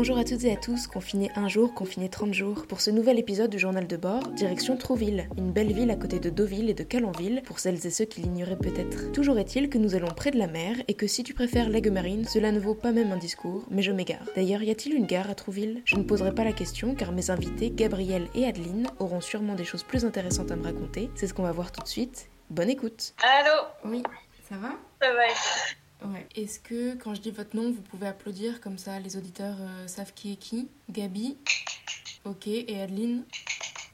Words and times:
Bonjour 0.00 0.16
à 0.16 0.24
toutes 0.24 0.44
et 0.44 0.52
à 0.54 0.56
tous, 0.56 0.86
confinés 0.86 1.30
un 1.36 1.46
jour, 1.46 1.74
confinés 1.74 2.08
30 2.08 2.32
jours. 2.32 2.66
Pour 2.66 2.80
ce 2.80 2.90
nouvel 2.90 3.18
épisode 3.18 3.50
du 3.50 3.58
journal 3.58 3.86
de 3.86 3.98
bord, 3.98 4.28
direction 4.28 4.78
Trouville, 4.78 5.28
une 5.36 5.52
belle 5.52 5.74
ville 5.74 5.90
à 5.90 5.94
côté 5.94 6.18
de 6.18 6.30
Deauville 6.30 6.70
et 6.70 6.74
de 6.74 6.84
Calonville, 6.84 7.42
pour 7.44 7.58
celles 7.58 7.86
et 7.86 7.90
ceux 7.90 8.06
qui 8.06 8.22
l'ignoraient 8.22 8.56
peut-être. 8.56 9.12
Toujours 9.12 9.38
est-il 9.38 9.68
que 9.68 9.76
nous 9.76 9.94
allons 9.94 10.08
près 10.08 10.30
de 10.30 10.38
la 10.38 10.46
mer 10.46 10.74
et 10.88 10.94
que 10.94 11.06
si 11.06 11.22
tu 11.22 11.34
préfères 11.34 11.68
l'aigue 11.68 11.92
marine, 11.92 12.24
cela 12.24 12.50
ne 12.50 12.58
vaut 12.58 12.74
pas 12.74 12.92
même 12.92 13.12
un 13.12 13.18
discours, 13.18 13.66
mais 13.70 13.82
je 13.82 13.92
m'égare. 13.92 14.24
D'ailleurs, 14.34 14.62
y 14.62 14.70
a-t-il 14.70 14.94
une 14.94 15.04
gare 15.04 15.28
à 15.28 15.34
Trouville? 15.34 15.82
Je 15.84 15.96
ne 15.96 16.02
poserai 16.02 16.34
pas 16.34 16.44
la 16.44 16.54
question 16.54 16.94
car 16.94 17.12
mes 17.12 17.30
invités, 17.30 17.68
Gabriel 17.70 18.26
et 18.34 18.46
Adeline, 18.46 18.86
auront 19.00 19.20
sûrement 19.20 19.54
des 19.54 19.64
choses 19.64 19.82
plus 19.82 20.06
intéressantes 20.06 20.50
à 20.50 20.56
me 20.56 20.64
raconter. 20.64 21.10
C'est 21.14 21.26
ce 21.26 21.34
qu'on 21.34 21.42
va 21.42 21.52
voir 21.52 21.72
tout 21.72 21.82
de 21.82 21.88
suite. 21.88 22.30
Bonne 22.48 22.70
écoute 22.70 23.12
Allô? 23.22 23.66
Oui, 23.84 24.02
ça 24.48 24.56
va? 24.56 24.70
Ça 24.98 25.12
va 25.12 25.24
Ouais. 26.04 26.26
Est-ce 26.34 26.58
que 26.60 26.94
quand 26.94 27.14
je 27.14 27.20
dis 27.20 27.30
votre 27.30 27.54
nom, 27.56 27.70
vous 27.70 27.82
pouvez 27.82 28.06
applaudir 28.08 28.60
comme 28.60 28.78
ça 28.78 28.98
les 29.00 29.16
auditeurs 29.16 29.56
euh, 29.60 29.86
savent 29.86 30.12
qui 30.14 30.32
est 30.32 30.36
qui? 30.36 30.68
Gabi? 30.88 31.38
Ok, 32.24 32.46
et 32.46 32.82
Adeline? 32.82 33.24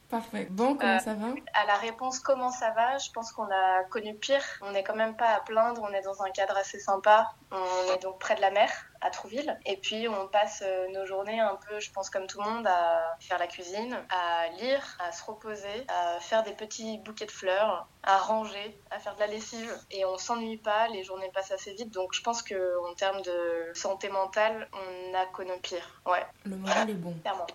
Parfait. 0.09 0.47
Bon, 0.51 0.77
comment 0.77 0.95
Euh, 0.97 0.99
ça 1.01 1.15
va? 1.15 1.29
À 1.55 1.67
la 1.67 1.75
réponse 1.77 2.21
comment 2.21 2.51
ça 2.51 2.71
va, 2.71 2.97
je 2.99 3.11
pense 3.11 3.33
qu'on 3.33 3.45
a 3.51 3.83
connu 3.91 4.15
pire. 4.15 4.43
On 4.63 4.71
n'est 4.71 4.85
quand 4.85 4.95
même 4.95 5.17
pas 5.17 5.31
à 5.35 5.41
plaindre, 5.41 5.83
on 5.83 5.93
est 5.93 6.03
dans 6.03 6.23
un 6.23 6.31
cadre 6.31 6.57
assez 6.57 6.79
sympa. 6.79 7.35
On 7.53 7.95
est 7.95 8.03
donc 8.03 8.19
près 8.19 8.35
de 8.35 8.41
la 8.41 8.51
mer, 8.51 8.71
à 9.01 9.11
Trouville. 9.11 9.57
Et 9.67 9.77
puis 9.77 10.09
on 10.09 10.27
passe 10.29 10.63
euh, 10.67 10.89
nos 10.93 11.07
journées 11.07 11.39
un 11.41 11.57
peu, 11.69 11.79
je 11.81 11.91
pense 11.93 12.11
comme 12.11 12.27
tout 12.27 12.41
le 12.43 12.49
monde, 12.51 12.67
à 12.67 13.17
faire 13.21 13.39
la 13.39 13.47
cuisine, 13.47 13.97
à 14.11 14.49
lire, 14.61 14.97
à 14.99 15.13
se 15.13 15.25
reposer, 15.25 15.87
à 15.89 16.19
faire 16.21 16.43
des 16.43 16.53
petits 16.53 16.99
bouquets 16.99 17.27
de 17.27 17.31
fleurs, 17.31 17.87
à 18.03 18.19
ranger, 18.19 18.77
à 18.91 18.99
faire 18.99 19.15
de 19.15 19.21
la 19.21 19.27
lessive. 19.29 19.73
Et 19.91 20.05
on 20.05 20.19
s'ennuie 20.19 20.57
pas, 20.59 20.89
les 20.89 21.05
journées 21.05 21.31
passent 21.33 21.53
assez 21.53 21.73
vite. 21.75 21.93
Donc 21.93 22.15
je 22.15 22.23
pense 22.23 22.43
qu'en 22.43 22.95
termes 22.97 23.23
de 23.23 23.71
santé 23.75 24.09
mentale, 24.09 24.69
on 24.73 25.15
a 25.15 25.27
connu 25.27 25.53
pire. 25.63 26.03
Ouais, 26.05 26.25
Le 26.45 26.57
moral 26.57 26.91
est 26.91 26.95
bon. 26.95 27.15
clairement. 27.23 27.47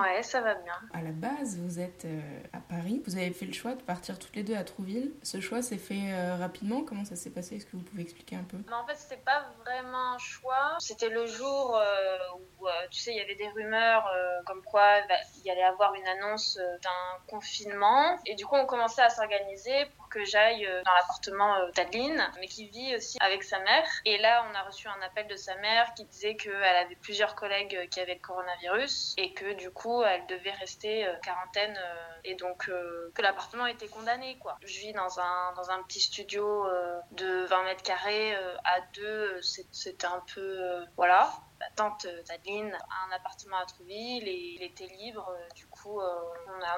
Ouais, 0.00 0.22
ça 0.22 0.40
va 0.40 0.54
bien. 0.54 0.74
À 0.94 1.02
la 1.02 1.10
base, 1.10 1.58
vous 1.58 1.80
êtes 1.80 2.06
euh, 2.06 2.20
à 2.52 2.58
Paris. 2.60 3.02
Vous 3.06 3.16
avez 3.16 3.32
fait 3.32 3.46
le 3.46 3.52
choix 3.52 3.74
de 3.74 3.82
partir 3.82 4.18
toutes 4.18 4.34
les 4.36 4.42
deux 4.42 4.56
à 4.56 4.64
Trouville. 4.64 5.12
Ce 5.22 5.40
choix 5.40 5.60
s'est 5.62 5.76
fait 5.78 6.12
euh, 6.12 6.36
rapidement. 6.36 6.82
Comment 6.82 7.04
ça 7.04 7.16
s'est 7.16 7.30
passé? 7.30 7.56
Est-ce 7.56 7.66
que 7.66 7.76
vous 7.76 7.82
pouvez 7.82 8.02
expliquer 8.02 8.36
un 8.36 8.42
peu? 8.44 8.56
Mais 8.66 8.74
en 8.74 8.86
fait, 8.86 8.96
c'était 8.96 9.16
pas 9.20 9.33
vraiment 9.64 10.14
un 10.14 10.18
choix. 10.18 10.76
C'était 10.78 11.08
le 11.08 11.26
jour 11.26 11.76
euh, 11.76 12.18
où, 12.58 12.68
euh, 12.68 12.70
tu 12.90 13.00
sais, 13.00 13.12
il 13.12 13.16
y 13.16 13.20
avait 13.20 13.34
des 13.34 13.48
rumeurs 13.48 14.06
euh, 14.06 14.42
comme 14.46 14.62
quoi 14.62 15.00
bah, 15.08 15.14
il 15.36 15.46
y 15.46 15.50
allait 15.50 15.62
avoir 15.62 15.94
une 15.94 16.06
annonce 16.06 16.56
d'un 16.56 17.24
confinement. 17.28 18.18
Et 18.26 18.34
du 18.34 18.46
coup, 18.46 18.56
on 18.56 18.66
commençait 18.66 19.02
à 19.02 19.10
s'organiser 19.10 19.86
pour 19.96 20.03
que 20.14 20.24
j'aille 20.24 20.64
euh, 20.64 20.82
dans 20.84 20.94
l'appartement 20.94 21.54
euh, 21.56 21.70
d'Adeline, 21.72 22.30
mais 22.38 22.46
qui 22.46 22.68
vit 22.68 22.94
aussi 22.94 23.18
avec 23.20 23.42
sa 23.42 23.58
mère. 23.58 23.84
Et 24.04 24.16
là, 24.18 24.46
on 24.48 24.54
a 24.54 24.62
reçu 24.62 24.86
un 24.86 25.02
appel 25.02 25.26
de 25.26 25.34
sa 25.34 25.56
mère 25.56 25.92
qui 25.94 26.04
disait 26.04 26.36
qu'elle 26.36 26.54
avait 26.54 26.94
plusieurs 26.94 27.34
collègues 27.34 27.74
euh, 27.76 27.86
qui 27.86 28.00
avaient 28.00 28.14
le 28.14 28.20
coronavirus 28.20 29.14
et 29.18 29.34
que 29.34 29.54
du 29.54 29.70
coup, 29.70 30.02
elle 30.04 30.24
devait 30.26 30.52
rester 30.52 31.06
quarantaine 31.22 31.78
et 32.24 32.34
donc 32.36 32.66
que 32.66 33.22
l'appartement 33.22 33.66
était 33.66 33.88
condamné, 33.88 34.38
quoi. 34.38 34.56
Je 34.62 34.78
vis 34.78 34.92
dans 34.92 35.18
un, 35.18 35.52
dans 35.56 35.70
un 35.70 35.82
petit 35.82 36.00
studio 36.00 36.66
de 37.12 37.44
20 37.46 37.64
mètres 37.64 37.82
carrés 37.82 38.34
à 38.34 38.80
deux, 38.94 39.40
c'était 39.42 40.06
un 40.06 40.22
peu... 40.34 40.84
voilà. 40.96 41.30
Ma 41.64 41.70
tante 41.76 42.04
euh, 42.04 42.22
d'Adeline 42.24 42.74
a 42.74 43.08
un 43.08 43.16
appartement 43.16 43.56
à 43.56 43.64
Trouville 43.64 44.28
et 44.28 44.54
il 44.56 44.62
était 44.62 44.86
libre. 44.86 45.28
euh, 45.30 45.48
Du 45.54 45.66
coup, 45.66 45.98
euh, 46.00 46.20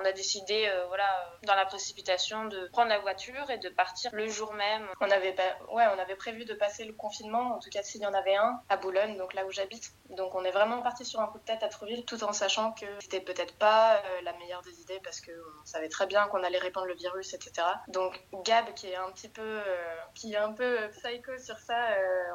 on, 0.00 0.04
a, 0.04 0.12
décidé, 0.12 0.68
euh, 0.68 0.86
voilà, 0.86 1.04
euh, 1.04 1.36
dans 1.46 1.54
la 1.54 1.66
précipitation, 1.66 2.44
de 2.44 2.68
prendre 2.68 2.88
la 2.88 2.98
voiture 3.00 3.50
et 3.50 3.58
de 3.58 3.68
partir 3.68 4.10
le 4.14 4.28
jour 4.28 4.52
même. 4.54 4.86
On 5.00 5.10
avait, 5.10 5.34
ouais, 5.72 5.84
on 5.94 5.98
avait 5.98 6.14
prévu 6.14 6.44
de 6.44 6.54
passer 6.54 6.84
le 6.84 6.92
confinement, 6.92 7.56
en 7.56 7.58
tout 7.58 7.70
cas 7.70 7.82
s'il 7.82 8.00
y 8.00 8.06
en 8.06 8.14
avait 8.14 8.36
un, 8.36 8.60
à 8.68 8.76
Boulogne, 8.76 9.16
donc 9.16 9.34
là 9.34 9.44
où 9.44 9.50
j'habite. 9.50 9.92
Donc 10.10 10.34
on 10.34 10.44
est 10.44 10.52
vraiment 10.52 10.82
parti 10.82 11.04
sur 11.04 11.20
un 11.20 11.26
coup 11.26 11.38
de 11.38 11.44
tête 11.44 11.62
à 11.64 11.68
Trouville, 11.68 12.04
tout 12.04 12.22
en 12.22 12.32
sachant 12.32 12.72
que 12.72 12.86
c'était 13.00 13.20
peut-être 13.20 13.56
pas 13.58 13.96
euh, 13.96 14.20
la 14.22 14.32
meilleure 14.34 14.62
des 14.62 14.80
idées 14.80 15.00
parce 15.02 15.20
qu'on 15.20 15.64
savait 15.64 15.88
très 15.88 16.06
bien 16.06 16.28
qu'on 16.28 16.42
allait 16.44 16.58
répandre 16.58 16.86
le 16.86 16.94
virus, 16.94 17.34
etc. 17.34 17.66
Donc 17.88 18.20
Gab, 18.44 18.72
qui 18.74 18.88
est 18.88 18.96
un 18.96 19.10
petit 19.10 19.28
peu, 19.28 19.42
euh, 19.42 19.96
qui 20.14 20.32
est 20.34 20.36
un 20.36 20.52
peu 20.52 20.88
psycho 20.90 21.36
sur 21.38 21.58
ça, 21.58 21.90
euh, 21.90 22.30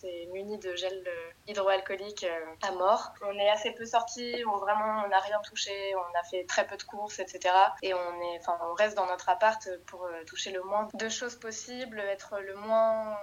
s'est 0.00 0.28
muni 0.32 0.58
de 0.58 0.74
gel 0.74 1.04
euh, 1.06 1.30
hydroalcoolique 1.46 2.24
euh, 2.24 2.68
à 2.68 2.72
mort. 2.72 3.12
On 3.22 3.36
est 3.38 3.48
assez 3.50 3.72
peu 3.72 3.84
sortis, 3.84 4.34
on 4.46 4.56
vraiment 4.58 5.02
on 5.04 5.08
n'a 5.08 5.20
rien 5.20 5.40
touché, 5.40 5.94
on 5.96 6.18
a 6.18 6.22
fait 6.24 6.44
très 6.44 6.66
peu 6.66 6.76
de 6.76 6.82
courses, 6.82 7.18
etc. 7.18 7.54
Et 7.82 7.94
on 7.94 8.20
est, 8.22 8.38
enfin, 8.40 8.58
on 8.62 8.74
reste 8.74 8.96
dans 8.96 9.06
notre 9.06 9.28
appart 9.28 9.68
pour 9.86 10.04
euh, 10.04 10.24
toucher 10.24 10.50
le 10.52 10.62
moins 10.62 10.88
de 10.94 11.08
choses 11.08 11.36
possibles, 11.36 11.98
être 12.00 12.38
le 12.40 12.54
moins 12.54 13.16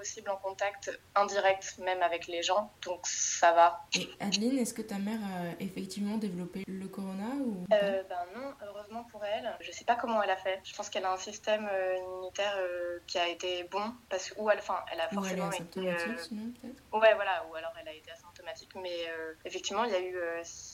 possible 0.00 0.30
en 0.30 0.36
contact 0.38 0.90
indirect 1.14 1.76
même 1.78 2.02
avec 2.02 2.26
les 2.26 2.42
gens. 2.42 2.72
Donc 2.86 3.00
ça 3.04 3.52
va. 3.52 3.84
Et 3.94 4.08
Adeline, 4.18 4.58
est-ce 4.58 4.72
que 4.72 4.80
ta 4.80 4.98
mère 4.98 5.18
a 5.36 5.62
effectivement 5.62 6.16
développé 6.16 6.64
le 6.66 6.88
corona 6.88 7.28
ou 7.44 7.66
Euh, 7.72 8.02
ben 8.08 8.24
non, 8.34 8.54
heureusement 8.66 9.04
pour 9.12 9.22
elle. 9.24 9.46
Je 9.60 9.70
sais 9.72 9.84
pas 9.84 9.96
comment 9.96 10.22
elle 10.22 10.30
a 10.30 10.36
fait. 10.38 10.58
Je 10.64 10.74
pense 10.74 10.88
qu'elle 10.88 11.04
a 11.04 11.12
un 11.12 11.18
système 11.18 11.68
euh, 11.70 11.96
immunitaire 11.98 12.54
euh, 12.58 12.98
qui 13.06 13.18
a 13.18 13.28
été 13.28 13.64
bon 13.64 13.92
parce 14.08 14.32
ou 14.38 14.48
elle, 14.50 14.58
enfin, 14.58 14.78
elle 14.90 15.00
a 15.00 15.04
Ou 15.04 15.08
elle 15.26 15.38
est 15.38 15.40
forcément 15.42 15.50
été. 15.52 15.90
asymptomatique 15.90 16.20
sinon 16.20 16.52
peut-être? 16.60 16.82
Ouais, 17.02 17.14
voilà, 17.14 17.44
ou 17.50 17.54
alors 17.56 17.72
elle 17.80 17.88
a 17.88 17.92
été 17.92 18.10
asymptomatique. 18.10 18.74
Mais 18.76 18.98
effectivement, 19.44 19.84
il 19.84 19.92
y 19.92 19.96
a 19.96 20.00
eu 20.00 20.16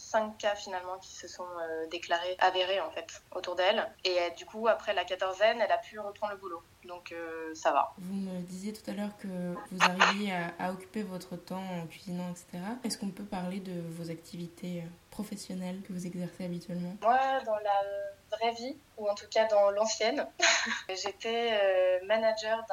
euh, 0.07 0.19
cinq 0.19 0.39
cas 0.39 0.55
finalement 0.55 0.99
qui 0.99 1.15
se 1.15 1.29
sont 1.29 1.43
euh, 1.43 1.87
déclarés 1.89 2.37
avérés 2.39 2.81
en 2.81 2.91
fait 2.91 3.23
autour 3.35 3.57
d'elle. 3.57 3.87
Et 4.05 4.19
euh, 4.19 4.31
du 4.37 4.45
coup, 4.47 4.69
après 4.69 4.95
la 4.95 5.05
quatorzaine, 5.05 5.61
elle 5.61 5.73
a 5.73 5.79
pu 5.79 5.99
reprendre 5.99 6.33
le 6.33 6.39
boulot. 6.39 6.63
Donc 6.85 7.13
euh, 7.13 7.55
ça 7.55 7.73
va. 7.73 7.93
Vous 7.99 8.15
me 8.15 8.41
disiez 8.43 8.73
tout 8.73 8.89
à 8.91 8.95
l'heure 8.95 9.17
que 9.19 9.29
vous 9.29 9.79
arriviez 9.83 10.33
à, 10.33 10.55
à 10.59 10.73
occuper 10.73 11.03
votre 11.03 11.37
temps 11.37 11.63
en 11.63 11.87
cuisinant, 11.87 12.31
etc. 12.31 12.65
Est-ce 12.85 12.99
qu'on 12.99 13.11
peut 13.11 13.25
parler 13.25 13.61
de 13.61 13.81
vos 13.91 14.11
activités 14.11 14.85
professionnelles 15.11 15.83
que 15.83 15.93
vous 15.93 16.07
exercez 16.07 16.45
habituellement? 16.45 16.97
Moi, 17.03 17.19
dans 17.45 17.57
la 17.57 17.83
vie, 18.53 18.77
ou 18.97 19.09
en 19.09 19.15
tout 19.15 19.29
cas 19.31 19.45
dans 19.47 19.71
l'ancienne, 19.71 20.27
j'étais 20.89 21.51
euh, 21.53 21.99
manager 22.07 22.65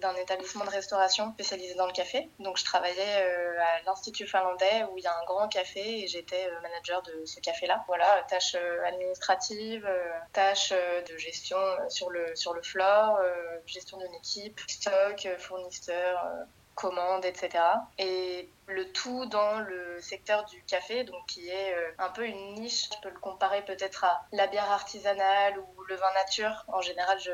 d'un- 0.00 0.14
établissement 0.16 0.64
de 0.64 0.70
restauration 0.70 1.32
spécialisé 1.32 1.74
dans 1.74 1.86
le 1.86 1.92
café. 1.92 2.28
Donc 2.38 2.56
je 2.58 2.64
travaillais 2.64 3.16
euh, 3.22 3.58
à 3.60 3.82
l'Institut 3.86 4.26
finlandais 4.26 4.84
où 4.90 4.98
il 4.98 5.04
y 5.04 5.06
a 5.06 5.12
un 5.16 5.24
grand 5.24 5.48
café 5.48 6.02
et 6.02 6.06
j'étais 6.06 6.46
euh, 6.46 6.60
manager 6.60 7.02
de 7.02 7.24
ce 7.24 7.40
café-là. 7.40 7.84
Voilà, 7.86 8.24
tâches 8.28 8.56
administratives, 8.86 9.88
tâches 10.32 10.72
de 10.72 11.16
gestion 11.16 11.56
sur 11.88 12.10
le, 12.10 12.34
sur 12.36 12.52
le 12.54 12.62
floor, 12.62 13.18
gestion 13.66 13.98
d'une 13.98 14.14
équipe, 14.14 14.60
stock, 14.68 15.28
fournisseurs, 15.38 16.24
euh, 16.26 16.44
commandes, 16.74 17.24
etc. 17.24 17.62
Et 17.98 18.50
le 18.66 18.90
tout 18.92 19.26
dans 19.26 19.58
le 19.60 20.00
secteur 20.00 20.44
du 20.46 20.62
café, 20.64 21.04
donc 21.04 21.24
qui 21.26 21.48
est 21.48 21.74
euh, 21.74 21.90
un 21.98 22.10
peu 22.10 22.26
une 22.26 22.54
niche. 22.54 22.88
Je 22.94 23.00
peux 23.02 23.10
le 23.14 23.20
comparer 23.20 23.64
peut-être 23.64 24.04
à 24.04 24.26
la 24.32 24.46
bière 24.46 24.70
artisanale 24.70 25.58
ou 25.58 25.82
le 25.88 25.94
vin 25.96 26.12
nature. 26.14 26.64
En 26.68 26.80
général, 26.80 27.18
je... 27.20 27.30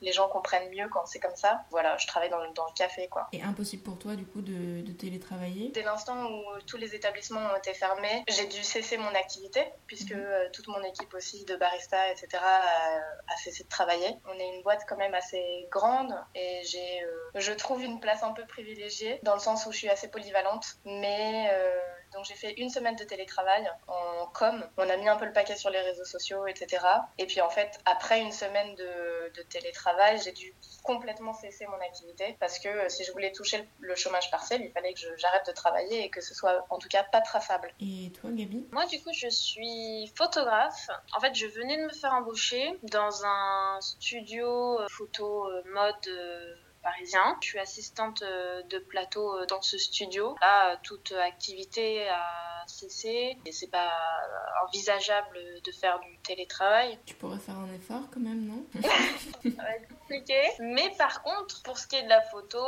les 0.00 0.12
gens 0.12 0.28
comprennent 0.28 0.70
mieux 0.70 0.88
quand 0.88 1.06
c'est 1.06 1.18
comme 1.20 1.36
ça. 1.36 1.64
Voilà, 1.70 1.96
je 1.98 2.06
travaille 2.06 2.30
dans 2.30 2.40
le, 2.40 2.50
dans 2.52 2.66
le 2.66 2.72
café, 2.74 3.08
quoi. 3.08 3.28
Et 3.32 3.42
impossible 3.42 3.82
pour 3.82 3.98
toi 3.98 4.14
du 4.14 4.24
coup 4.26 4.40
de, 4.42 4.82
de 4.82 4.92
télétravailler? 4.92 5.70
Dès 5.70 5.82
l'instant 5.82 6.26
où 6.30 6.44
tous 6.66 6.76
les 6.76 6.94
établissements 6.94 7.40
ont 7.52 7.56
été 7.56 7.74
fermés, 7.74 8.24
j'ai 8.28 8.46
dû 8.46 8.62
cesser 8.62 8.96
mon 8.96 9.14
activité, 9.14 9.64
puisque 9.86 10.12
Mhm. 10.12 10.20
euh, 10.20 10.48
toute 10.52 10.68
mon 10.68 10.82
équipe 10.84 11.12
aussi 11.14 11.44
de 11.44 11.56
barista, 11.56 12.10
etc., 12.12 12.28
a, 12.42 13.32
a 13.32 13.36
cessé 13.42 13.64
de 13.64 13.68
travailler. 13.68 14.16
On 14.26 14.38
est 14.38 14.48
une 14.54 14.62
boîte 14.62 14.82
quand 14.88 14.96
même 14.96 15.14
assez 15.14 15.66
grande 15.70 16.14
et 16.34 16.60
j'ai, 16.64 17.02
euh, 17.02 17.30
je 17.34 17.52
trouve 17.52 17.82
une 17.82 17.98
place 18.00 18.22
un 18.22 18.32
peu 18.32 18.44
privilégiée 18.46 19.18
dans 19.24 19.34
le 19.34 19.40
sens 19.40 19.66
où 19.66 19.72
je 19.72 19.78
suis 19.78 19.88
assez 19.88 20.08
polyvalente. 20.08 20.75
Mais 20.84 21.50
euh, 21.52 21.80
donc 22.12 22.24
j'ai 22.24 22.34
fait 22.34 22.52
une 22.52 22.70
semaine 22.70 22.96
de 22.96 23.04
télétravail 23.04 23.68
en 23.88 24.26
com. 24.26 24.64
On 24.76 24.88
a 24.88 24.96
mis 24.96 25.08
un 25.08 25.16
peu 25.16 25.24
le 25.24 25.32
paquet 25.32 25.56
sur 25.56 25.70
les 25.70 25.80
réseaux 25.80 26.04
sociaux, 26.04 26.46
etc. 26.46 26.84
Et 27.18 27.26
puis 27.26 27.40
en 27.40 27.50
fait, 27.50 27.78
après 27.84 28.20
une 28.20 28.32
semaine 28.32 28.74
de, 28.74 29.32
de 29.34 29.42
télétravail, 29.42 30.20
j'ai 30.22 30.32
dû 30.32 30.54
complètement 30.82 31.32
cesser 31.32 31.66
mon 31.66 31.80
activité 31.80 32.36
parce 32.38 32.58
que 32.58 32.68
euh, 32.68 32.88
si 32.88 33.04
je 33.04 33.12
voulais 33.12 33.32
toucher 33.32 33.58
le, 33.58 33.88
le 33.88 33.94
chômage 33.96 34.30
partiel, 34.30 34.62
il 34.62 34.70
fallait 34.70 34.94
que 34.94 35.00
j'arrête 35.16 35.46
de 35.46 35.52
travailler 35.52 36.04
et 36.04 36.10
que 36.10 36.20
ce 36.20 36.34
soit 36.34 36.64
en 36.70 36.78
tout 36.78 36.88
cas 36.88 37.02
pas 37.02 37.20
traçable. 37.20 37.72
Et 37.80 38.12
toi 38.12 38.30
Gabi? 38.32 38.66
Moi, 38.70 38.86
du 38.86 39.02
coup, 39.02 39.10
je 39.12 39.28
suis 39.28 40.12
photographe. 40.16 40.88
En 41.14 41.20
fait, 41.20 41.34
je 41.34 41.46
venais 41.46 41.76
de 41.76 41.82
me 41.82 41.92
faire 41.92 42.12
embaucher 42.12 42.78
dans 42.84 43.24
un 43.24 43.78
studio 43.80 44.80
euh, 44.80 44.86
photo 44.88 45.50
mode 45.66 45.94
euh, 46.08 46.54
parisien. 46.86 47.36
Je 47.40 47.48
suis 47.48 47.58
assistante 47.58 48.22
euh, 48.22 48.62
de 48.70 48.78
plateau 48.78 49.34
euh, 49.34 49.46
dans 49.46 49.60
ce 49.60 49.76
studio. 49.76 50.36
Là, 50.40 50.72
euh, 50.72 50.76
toute 50.84 51.12
activité 51.12 52.08
a 52.08 52.64
cessé 52.68 53.36
et 53.44 53.52
c'est 53.52 53.70
pas 53.70 53.92
envisageable 54.64 55.38
de 55.64 55.72
faire 55.72 56.00
du 56.00 56.18
télétravail. 56.18 56.98
Tu 57.06 57.14
pourrais 57.14 57.38
faire 57.38 57.56
un 57.56 57.72
effort 57.74 58.02
quand 58.12 58.20
même, 58.20 58.44
non? 58.44 58.64
Ça 58.82 59.62
va 59.62 59.76
être 59.76 59.88
compliqué. 59.88 60.40
Mais 60.58 60.92
par 60.98 61.22
contre, 61.22 61.62
pour 61.62 61.78
ce 61.78 61.86
qui 61.86 61.96
est 61.96 62.02
de 62.02 62.08
la 62.08 62.22
photo, 62.22 62.58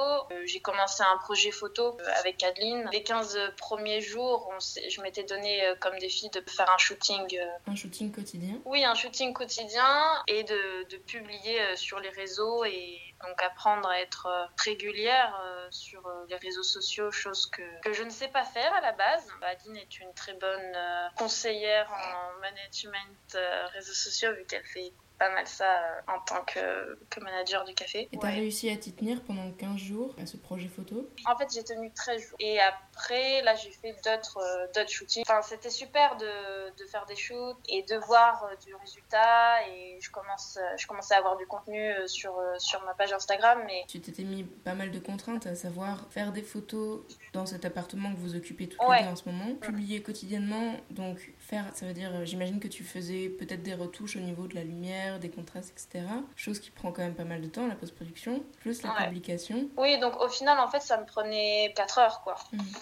j'ai 0.44 0.60
commencé 0.60 1.02
un 1.02 1.18
projet 1.18 1.50
photo 1.50 1.96
avec 2.20 2.42
Adeline. 2.44 2.88
Les 2.92 3.02
15 3.02 3.36
premiers 3.56 4.00
jours, 4.00 4.48
on 4.54 4.58
je 4.60 5.00
m'étais 5.02 5.24
donné 5.24 5.64
comme 5.80 5.98
défi 5.98 6.28
de 6.30 6.42
faire 6.48 6.70
un 6.72 6.78
shooting. 6.78 7.36
Un 7.66 7.74
shooting 7.74 8.12
quotidien 8.12 8.54
oui, 8.64 8.84
un 8.84 8.94
shooting 8.94 9.32
quotidien 9.32 10.22
et 10.28 10.44
de, 10.44 10.88
de 10.90 10.96
publier 10.96 11.58
sur 11.74 11.98
les 11.98 12.10
réseaux 12.10 12.64
et 12.64 13.00
Donc 13.22 13.42
apprendre 13.42 13.88
à 13.88 14.00
être 14.00 14.28
régulière 14.64 15.34
sur 15.70 16.08
les 16.28 16.36
réseaux 16.36 16.62
sociaux, 16.62 17.10
chose 17.10 17.46
que, 17.46 17.80
que 17.82 17.92
je 17.92 18.02
ne 18.04 18.10
sais 18.10 18.28
pas 18.28 18.44
faire 18.44 18.72
à 18.74 18.80
la 18.80 18.92
base. 18.92 19.28
Aline 19.42 19.76
est 19.76 19.98
une 20.00 20.14
très 20.14 20.34
bonne 20.34 20.76
conseillère 21.16 21.90
en 21.92 22.40
management 22.40 23.36
réseaux 23.72 23.92
sociaux 23.92 24.32
vu 24.34 24.44
qu'elle 24.44 24.64
fait 24.64 24.92
pas 25.18 25.30
mal 25.30 25.46
ça 25.46 25.70
euh, 25.70 26.00
en 26.14 26.20
tant 26.20 26.44
que, 26.44 26.98
que, 27.10 27.20
manager 27.20 27.64
du 27.64 27.74
café. 27.74 28.08
Et 28.12 28.18
t'as 28.18 28.28
réussi 28.28 28.70
à 28.70 28.76
t'y 28.76 28.92
tenir 28.92 29.22
pendant 29.22 29.50
15 29.52 29.76
jours 29.76 30.14
à 30.20 30.26
ce 30.26 30.36
projet 30.36 30.68
photo? 30.68 31.08
En 31.26 31.36
fait, 31.36 31.48
j'ai 31.52 31.64
tenu 31.64 31.92
13 31.92 32.22
jours. 32.22 32.36
Et 32.38 32.60
après, 32.60 33.42
là, 33.42 33.54
j'ai 33.56 33.70
fait 33.70 33.92
d'autres 34.04 34.38
euh, 34.38 34.66
d'autres 34.74 34.90
shootings. 34.90 35.24
Enfin, 35.26 35.42
c'était 35.42 35.70
super 35.70 36.16
de, 36.16 36.70
de, 36.76 36.84
faire 36.86 37.04
des 37.06 37.16
shoots 37.16 37.58
et 37.68 37.82
de 37.82 37.96
voir 37.96 38.44
euh, 38.44 38.56
du 38.64 38.74
résultat. 38.76 39.66
Et 39.68 39.98
je, 40.00 40.10
commence, 40.10 40.58
je 40.76 40.86
commençais 40.86 41.14
à 41.14 41.18
avoir 41.18 41.36
du 41.36 41.46
contenu 41.46 41.92
sur, 42.06 42.40
sur 42.58 42.82
ma 42.84 42.94
page 42.94 43.12
Instagram. 43.12 43.62
Mais... 43.66 43.84
Tu 43.88 44.00
t'étais 44.00 44.24
mis 44.24 44.44
pas 44.44 44.74
mal 44.74 44.90
de 44.90 44.98
contraintes, 44.98 45.46
à 45.46 45.54
savoir 45.54 46.06
faire 46.10 46.32
des 46.32 46.42
photos 46.42 47.00
dans 47.32 47.46
cet 47.46 47.64
appartement 47.64 48.12
que 48.12 48.18
vous 48.18 48.36
occupez 48.36 48.68
toutes 48.68 48.80
les 48.88 49.02
deux 49.02 49.08
en 49.08 49.16
ce 49.16 49.28
moment, 49.28 49.54
publier 49.56 50.02
quotidiennement, 50.02 50.76
donc 50.90 51.32
faire, 51.38 51.64
ça 51.74 51.86
veut 51.86 51.92
dire, 51.92 52.24
j'imagine 52.24 52.60
que 52.60 52.68
tu 52.68 52.84
faisais 52.84 53.28
peut-être 53.28 53.62
des 53.62 53.74
retouches 53.74 54.16
au 54.16 54.20
niveau 54.20 54.46
de 54.46 54.54
la 54.54 54.64
lumière 54.64 55.07
des 55.18 55.30
contrastes, 55.30 55.70
etc. 55.70 56.06
Chose 56.36 56.60
qui 56.60 56.70
prend 56.70 56.92
quand 56.92 57.02
même 57.02 57.14
pas 57.14 57.24
mal 57.24 57.40
de 57.40 57.48
temps, 57.48 57.66
la 57.66 57.74
post-production, 57.74 58.42
plus 58.60 58.82
la 58.82 58.90
publication. 59.04 59.68
Oui, 59.76 59.98
donc 59.98 60.20
au 60.20 60.28
final, 60.28 60.58
en 60.58 60.68
fait, 60.68 60.80
ça 60.80 60.98
me 60.98 61.06
prenait 61.06 61.72
4 61.74 61.98
heures, 61.98 62.20
quoi. 62.22 62.36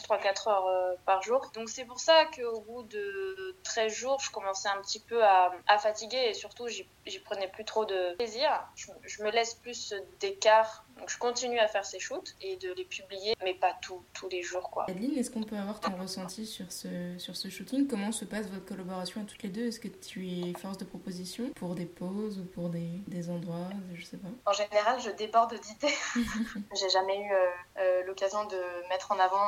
3-4 0.08 0.48
mmh. 0.48 0.48
heures 0.48 0.66
euh, 0.66 0.94
par 1.04 1.22
jour. 1.22 1.50
Donc 1.54 1.68
c'est 1.68 1.84
pour 1.84 2.00
ça 2.00 2.24
qu'au 2.36 2.60
bout 2.60 2.82
de 2.84 3.56
13 3.62 3.92
jours, 3.92 4.20
je 4.20 4.30
commençais 4.30 4.68
un 4.68 4.80
petit 4.82 5.00
peu 5.00 5.22
à, 5.24 5.52
à 5.68 5.78
fatiguer 5.78 6.30
et 6.30 6.34
surtout, 6.34 6.66
j'y 7.06 7.18
prenais 7.20 7.48
plus 7.48 7.64
trop 7.64 7.84
de 7.84 8.14
plaisir. 8.16 8.50
Je, 8.74 8.86
je 9.02 9.22
me 9.22 9.30
laisse 9.30 9.54
plus 9.54 9.94
d'écart 10.20 10.86
donc 10.98 11.10
je 11.10 11.18
continue 11.18 11.58
à 11.58 11.68
faire 11.68 11.84
ces 11.84 11.98
shoots 11.98 12.34
et 12.40 12.56
de 12.56 12.72
les 12.72 12.84
publier, 12.84 13.34
mais 13.44 13.54
pas 13.54 13.76
tous 13.82 14.02
les 14.30 14.42
jours. 14.42 14.70
quoi. 14.70 14.86
Adeline, 14.88 15.16
est-ce 15.18 15.30
qu'on 15.30 15.42
peut 15.42 15.56
avoir 15.56 15.78
ton 15.78 15.94
ressenti 15.96 16.46
sur 16.46 16.72
ce, 16.72 16.88
sur 17.18 17.36
ce 17.36 17.50
shooting? 17.50 17.86
Comment 17.86 18.12
se 18.12 18.24
passe 18.24 18.46
votre 18.46 18.64
collaboration 18.64 19.20
à 19.20 19.24
toutes 19.24 19.42
les 19.42 19.50
deux? 19.50 19.66
Est-ce 19.66 19.80
que 19.80 19.88
tu 19.88 20.26
es 20.28 20.52
force 20.58 20.78
de 20.78 20.84
proposition 20.84 21.50
pour 21.50 21.74
des 21.74 21.84
pauses 21.84 22.38
ou 22.38 22.44
pour 22.44 22.70
des, 22.70 22.88
des 23.08 23.28
endroits 23.28 23.68
Je 23.94 24.04
sais 24.04 24.16
pas? 24.16 24.28
En 24.46 24.54
général, 24.54 24.98
je 25.00 25.10
déborde 25.10 25.54
d'idées. 25.60 25.94
J'ai 26.80 26.88
jamais 26.88 27.18
eu 27.20 27.32
euh, 27.32 27.46
euh, 27.78 28.02
l'occasion 28.04 28.46
de 28.46 28.88
mettre 28.88 29.12
en 29.12 29.18
avant 29.18 29.44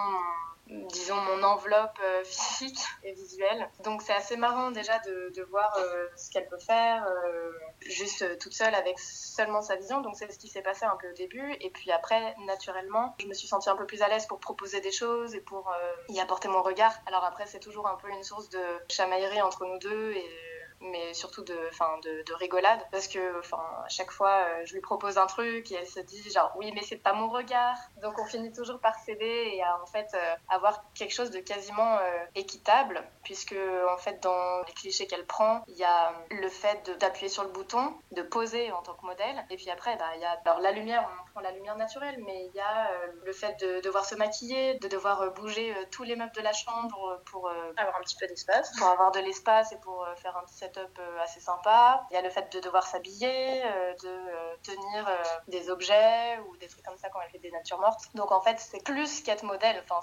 disons, 0.69 1.17
mon 1.17 1.43
enveloppe 1.43 1.99
euh, 2.03 2.23
physique 2.25 2.79
et 3.03 3.13
visuelle. 3.13 3.71
Donc 3.85 4.03
c'est 4.03 4.13
assez 4.13 4.37
marrant 4.37 4.71
déjà 4.71 4.99
de, 5.01 5.33
de 5.35 5.43
voir 5.45 5.75
euh, 5.79 6.09
ce 6.17 6.31
qu'elle 6.31 6.47
peut 6.49 6.59
faire, 6.59 7.07
euh, 7.07 7.53
juste 7.81 8.39
toute 8.39 8.53
seule 8.53 8.75
avec 8.75 8.99
seulement 8.99 9.63
sa 9.63 9.77
vision. 9.77 10.01
Donc 10.01 10.17
c'est 10.17 10.31
ce 10.31 10.39
qui 10.39 10.49
s'est 10.49 10.63
passé 10.63 10.85
un 10.85 10.97
peu 10.97 11.11
au 11.11 11.15
début. 11.15 11.55
Et 11.61 11.71
puis 11.71 11.91
après, 11.91 12.35
naturellement, 12.47 13.15
je 13.21 13.27
me 13.27 13.35
suis 13.35 13.49
sentie 13.49 13.71
un 13.71 13.77
peu 13.77 13.87
plus 13.87 14.03
à 14.03 14.09
l'aise 14.09 14.27
pour 14.27 14.41
proposer 14.41 14.81
des 14.81 14.93
choses 14.93 15.35
et 15.35 15.41
pour 15.41 15.73
y 16.09 16.21
apporter 16.21 16.49
mon 16.49 16.63
regard. 16.63 16.95
Alors 17.07 17.25
après, 17.25 17.47
c'est 17.47 17.61
toujours 17.61 17.89
un 17.89 17.97
peu 17.97 18.09
une 18.09 18.23
source 18.23 18.49
de 18.51 18.63
chamaillerie 18.89 19.43
entre 19.43 19.65
nous 19.65 19.79
deux 19.79 20.13
mais 20.81 21.15
surtout 21.15 21.43
de, 21.43 21.55
de, 21.55 22.23
de 22.23 22.35
rigolade 22.35 22.81
parce 22.91 23.09
que 23.09 23.39
enfin 23.39 23.61
à 23.85 23.89
chaque 23.89 24.11
fois 24.11 24.31
euh, 24.31 24.63
je 24.65 24.75
lui 24.75 24.81
propose 24.81 25.19
un 25.19 25.27
truc 25.27 25.71
et 25.73 25.75
elle 25.75 25.87
se 25.87 26.01
dit 26.01 26.23
genre 26.31 26.53
oui 26.57 26.71
mais 26.75 26.83
c'est 26.83 26.97
pas 26.97 27.13
mon 27.13 27.29
regard. 27.29 27.77
Donc 28.03 28.19
on 28.19 28.25
finit 28.25 28.53
toujours 28.53 28.81
par 28.81 28.95
céder 28.97 29.51
et 29.55 29.63
à 29.63 29.81
en 29.83 29.87
fait 29.87 30.09
euh, 30.15 30.35
avoir 30.49 30.85
quelque 30.95 31.13
chose 31.13 31.31
de 31.31 31.41
quasiment 31.41 31.99
euh, 31.99 32.25
équitable 32.35 33.03
puisque 33.25 33.57
en 33.93 33.99
fait 33.99 34.23
dans 34.23 34.61
les 34.67 34.73
clichés 34.73 35.07
qu'elle 35.07 35.27
prend 35.27 35.63
il 35.67 35.77
y 35.77 35.85
a 35.85 36.13
le 36.31 36.49
fait 36.49 36.91
d'appuyer 36.99 37.29
sur 37.29 37.45
le 37.45 37.51
bouton 37.51 37.95
de 38.13 38.23
poser 38.23 38.73
en 38.73 38.83
tant 38.83 38.95
que 38.95 39.05
modèle. 39.05 39.45
Et 39.51 39.57
puis 39.57 39.71
après 39.71 39.97
bah, 39.97 40.11
il 40.15 40.21
y 40.21 40.25
a 40.25 40.39
alors 40.45 40.61
la 40.61 40.73
lumière 40.73 41.09
on 41.27 41.31
prend 41.33 41.41
la 41.41 41.51
lumière 41.53 41.77
naturelle 41.77 42.23
mais 42.25 42.47
il 42.47 42.55
y 42.55 42.61
a 42.61 42.91
le 43.25 43.33
fait 43.33 43.59
de 43.61 43.81
devoir 43.81 44.05
se 44.05 44.15
maquiller 44.15 44.75
de 44.79 44.89
devoir 44.89 45.33
bouger 45.33 45.75
tous 45.91 46.05
les 46.05 46.17
meubles 46.17 46.33
de 46.33 46.41
la 46.41 46.53
chambre 46.53 47.21
pour 47.27 47.51
avoir 47.77 47.97
un 47.97 48.01
petit 48.01 48.17
peu 48.17 48.27
d'espace. 48.27 48.73
pour 48.79 48.89
avoir 48.89 49.11
de 49.11 49.21
l'espace 49.21 49.73
et 49.73 49.79
pour 49.79 50.07
faire 50.17 50.37
un 50.37 50.45
petit 50.45 50.68
euh, 50.77 51.23
assez 51.23 51.41
sympa. 51.41 52.07
Il 52.11 52.15
y 52.15 52.17
a 52.17 52.23
le 52.23 52.31
fait 52.31 52.53
de 52.53 52.61
devoir 52.61 52.87
s'habiller, 52.87 53.63
euh, 53.65 53.95
de 54.03 54.09
euh, 54.09 54.57
tenir 54.63 55.09
des 55.49 55.71
objets 55.71 56.39
ou 56.47 56.57
des 56.57 56.69
trucs 56.69 56.85
comme 56.85 56.99
ça 56.99 57.09
quand 57.09 57.21
elle 57.25 57.31
fait 57.31 57.39
des 57.39 57.51
natures 57.51 57.81
mortes. 57.81 58.05
Donc 58.15 58.33
en 58.33 58.41
fait, 58.41 58.59
c'est 58.59 58.83
plus 58.85 59.23
qu'être 59.23 59.45
modèle. 59.45 59.83
Enfin, 59.85 60.01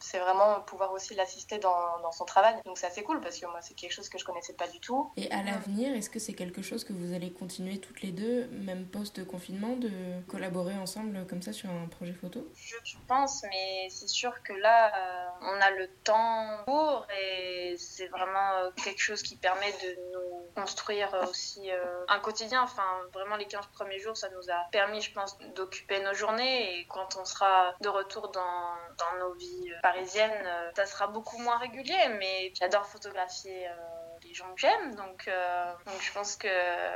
c'est 0.00 0.18
vraiment 0.18 0.60
pouvoir 0.62 0.92
aussi 0.92 1.14
l'assister 1.14 1.58
dans, 1.58 2.00
dans, 2.02 2.12
son 2.12 2.24
travail. 2.24 2.56
Donc 2.64 2.78
c'est 2.78 2.86
assez 2.86 3.02
cool 3.02 3.20
parce 3.20 3.38
que 3.38 3.46
moi, 3.46 3.60
c'est 3.60 3.74
quelque 3.74 3.92
chose 3.92 4.08
que 4.08 4.18
je 4.18 4.24
connaissais 4.24 4.54
pas 4.54 4.68
du 4.68 4.80
tout. 4.80 5.12
Et 5.16 5.30
à 5.30 5.42
l'avenir, 5.42 5.94
est-ce 5.94 6.10
que 6.10 6.18
c'est 6.18 6.34
quelque 6.34 6.62
chose 6.62 6.84
que 6.84 6.92
vous 6.92 7.14
allez 7.14 7.32
continuer 7.32 7.78
toutes 7.78 8.02
les 8.02 8.12
deux, 8.12 8.46
même 8.48 8.86
post-confinement, 8.86 9.76
de 9.76 9.90
collaborer 10.28 10.74
ensemble 10.74 11.26
comme 11.26 11.42
ça 11.42 11.52
sur 11.52 11.70
un 11.70 11.86
projet 11.88 12.12
photo? 12.14 12.46
Je, 12.54 12.96
pense, 13.08 13.42
mais 13.50 13.88
c'est 13.90 14.08
sûr 14.08 14.42
que 14.42 14.52
là, 14.52 14.92
on 15.40 15.60
a 15.60 15.70
le 15.70 15.88
temps 16.04 16.58
pour 16.64 17.06
et 17.10 17.74
c'est 17.78 18.08
vraiment 18.08 18.70
quelque 18.82 19.00
chose 19.00 19.22
qui 19.22 19.36
permet 19.36 19.72
de 19.72 19.83
nous 20.12 20.50
construire 20.54 21.12
aussi 21.28 21.70
euh, 21.70 22.04
un 22.08 22.20
quotidien. 22.20 22.62
Enfin, 22.62 22.82
vraiment, 23.12 23.36
les 23.36 23.46
15 23.46 23.66
premiers 23.72 23.98
jours, 23.98 24.16
ça 24.16 24.28
nous 24.30 24.50
a 24.50 24.64
permis, 24.70 25.00
je 25.00 25.12
pense, 25.12 25.38
d'occuper 25.54 26.00
nos 26.02 26.14
journées. 26.14 26.78
Et 26.78 26.86
quand 26.86 27.16
on 27.20 27.24
sera 27.24 27.74
de 27.80 27.88
retour 27.88 28.30
dans, 28.30 28.74
dans 28.98 29.18
nos 29.20 29.34
vies 29.34 29.72
parisiennes, 29.82 30.46
euh, 30.46 30.70
ça 30.76 30.86
sera 30.86 31.06
beaucoup 31.08 31.38
moins 31.38 31.58
régulier. 31.58 32.08
Mais 32.18 32.52
j'adore 32.54 32.86
photographier 32.86 33.66
euh, 33.68 33.72
les 34.34 34.38
gens 34.38 34.52
que 34.54 34.60
j'aime. 34.60 34.94
Donc, 34.96 35.30
donc 35.86 36.02
je 36.02 36.12
pense 36.12 36.36
que, 36.36 36.48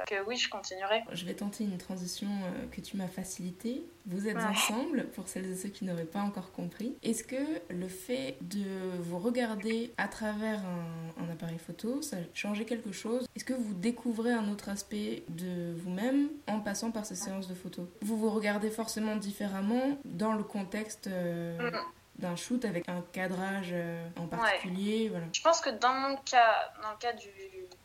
que, 0.06 0.26
oui, 0.26 0.36
je 0.36 0.48
continuerai. 0.48 1.02
Je 1.12 1.24
vais 1.24 1.34
tenter 1.34 1.64
une 1.64 1.78
transition 1.78 2.28
que 2.72 2.80
tu 2.80 2.96
m'as 2.96 3.08
facilitée. 3.08 3.84
Vous 4.06 4.26
êtes 4.26 4.38
ensemble, 4.38 5.06
pour 5.08 5.28
celles 5.28 5.50
et 5.50 5.54
ceux 5.54 5.68
qui 5.68 5.84
n'auraient 5.84 6.04
pas 6.04 6.20
encore 6.20 6.52
compris. 6.52 6.96
Est-ce 7.02 7.24
que 7.24 7.36
le 7.68 7.88
fait 7.88 8.36
de 8.40 8.64
vous 9.00 9.18
regarder 9.18 9.92
à 9.98 10.08
travers 10.08 10.60
un, 10.60 11.22
un 11.22 11.30
appareil 11.30 11.58
photo, 11.58 12.00
ça 12.02 12.16
a 12.16 12.20
changé 12.32 12.64
quelque 12.64 12.92
chose? 12.92 13.26
Est-ce 13.36 13.44
que 13.44 13.52
vous 13.52 13.74
découvrez 13.74 14.32
un 14.32 14.48
autre 14.50 14.68
aspect 14.68 15.24
de 15.28 15.74
vous-même 15.76 16.28
en 16.46 16.60
passant 16.60 16.90
par 16.90 17.04
ces 17.04 17.16
séances 17.16 17.48
de 17.48 17.54
photos? 17.54 17.86
Vous 18.00 18.16
vous 18.16 18.30
regardez 18.30 18.70
forcément 18.70 19.16
différemment 19.16 19.98
dans 20.04 20.32
le 20.32 20.42
contexte 20.42 21.06
euh, 21.06 21.70
mm. 21.70 21.76
D'un 22.18 22.36
shoot 22.36 22.64
avec 22.64 22.88
un 22.88 23.02
cadrage 23.12 23.70
euh, 23.72 24.08
en 24.16 24.26
particulier. 24.26 25.08
Voilà. 25.08 25.26
Je 25.32 25.40
pense 25.40 25.60
que 25.60 25.70
dans 25.70 25.92
mon 25.92 26.16
cas, 26.16 26.72
dans 26.82 26.90
le 26.90 26.96
cas 26.96 27.12
du, 27.12 27.28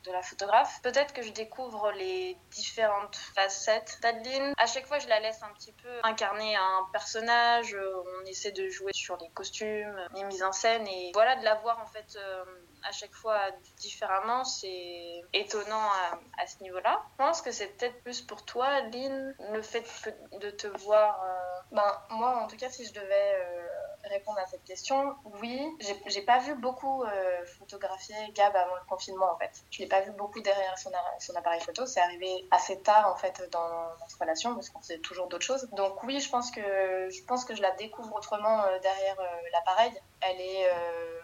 de 0.03 0.11
la 0.11 0.21
photographe, 0.21 0.81
peut-être 0.81 1.13
que 1.13 1.21
je 1.21 1.31
découvre 1.31 1.91
les 1.91 2.37
différentes 2.51 3.15
facettes 3.15 3.99
d'Adeline. 4.01 4.53
À 4.57 4.65
chaque 4.65 4.87
fois, 4.87 4.99
je 4.99 5.07
la 5.07 5.19
laisse 5.19 5.41
un 5.43 5.53
petit 5.53 5.71
peu 5.71 5.89
incarner 6.03 6.55
un 6.55 6.87
personnage. 6.91 7.75
On 8.21 8.25
essaie 8.25 8.51
de 8.51 8.67
jouer 8.69 8.93
sur 8.93 9.17
les 9.17 9.29
costumes, 9.29 9.95
les 10.15 10.23
mises 10.23 10.43
en 10.43 10.51
scène 10.51 10.87
et 10.87 11.11
voilà, 11.13 11.35
de 11.35 11.43
la 11.43 11.55
voir 11.55 11.79
en 11.79 11.87
fait. 11.87 12.17
Euh, 12.17 12.43
à 12.83 12.91
chaque 12.91 13.13
fois 13.13 13.39
différemment, 13.77 14.43
c'est 14.43 15.21
étonnant 15.33 15.89
à, 16.37 16.47
ce 16.47 16.61
niveau-là. 16.63 17.01
Je 17.11 17.17
pense 17.17 17.41
que 17.41 17.51
c'est 17.51 17.67
peut-être 17.67 18.01
plus 18.03 18.21
pour 18.21 18.43
toi, 18.43 18.81
Lynn, 18.81 19.35
le 19.51 19.61
fait 19.61 19.85
de 20.39 20.49
te 20.49 20.67
voir. 20.67 21.23
Euh, 21.23 21.75
ben, 21.75 22.01
moi, 22.11 22.37
en 22.43 22.47
tout 22.47 22.57
cas, 22.57 22.69
si 22.69 22.85
je 22.85 22.93
devais 22.93 23.35
euh, 23.35 23.62
répondre 24.09 24.39
à 24.39 24.45
cette 24.45 24.63
question, 24.63 25.15
oui. 25.41 25.61
J'ai 26.07 26.21
pas 26.21 26.39
vu 26.39 26.55
beaucoup 26.55 27.03
euh, 27.03 27.45
photographier 27.59 28.15
Gab 28.33 28.55
avant 28.55 28.75
le 28.75 28.85
confinement, 28.87 29.31
en 29.31 29.37
fait. 29.37 29.63
Je 29.71 29.79
l'ai 29.79 29.87
pas 29.87 30.01
vu 30.01 30.11
beaucoup 30.11 30.41
derrière 30.41 30.77
son, 30.77 30.91
appareil 31.35 31.61
photo. 31.61 31.85
C'est 31.85 32.01
arrivé 32.01 32.45
assez 32.51 32.79
tard, 32.81 33.11
en 33.11 33.15
fait, 33.15 33.47
dans 33.51 33.67
notre 33.99 34.19
relation, 34.19 34.53
parce 34.55 34.69
qu'on 34.69 34.81
faisait 34.81 34.99
toujours 34.99 35.27
d'autres 35.27 35.45
choses. 35.45 35.67
Donc 35.71 36.03
oui, 36.03 36.19
je 36.19 36.29
pense 36.29 36.51
que 36.51 36.61
je 36.61 37.23
pense 37.25 37.45
que 37.45 37.55
je 37.55 37.61
la 37.61 37.71
découvre 37.71 38.15
autrement 38.15 38.63
derrière 38.81 39.17
l'appareil. 39.51 39.91
Elle 40.21 40.39
est 40.39 40.67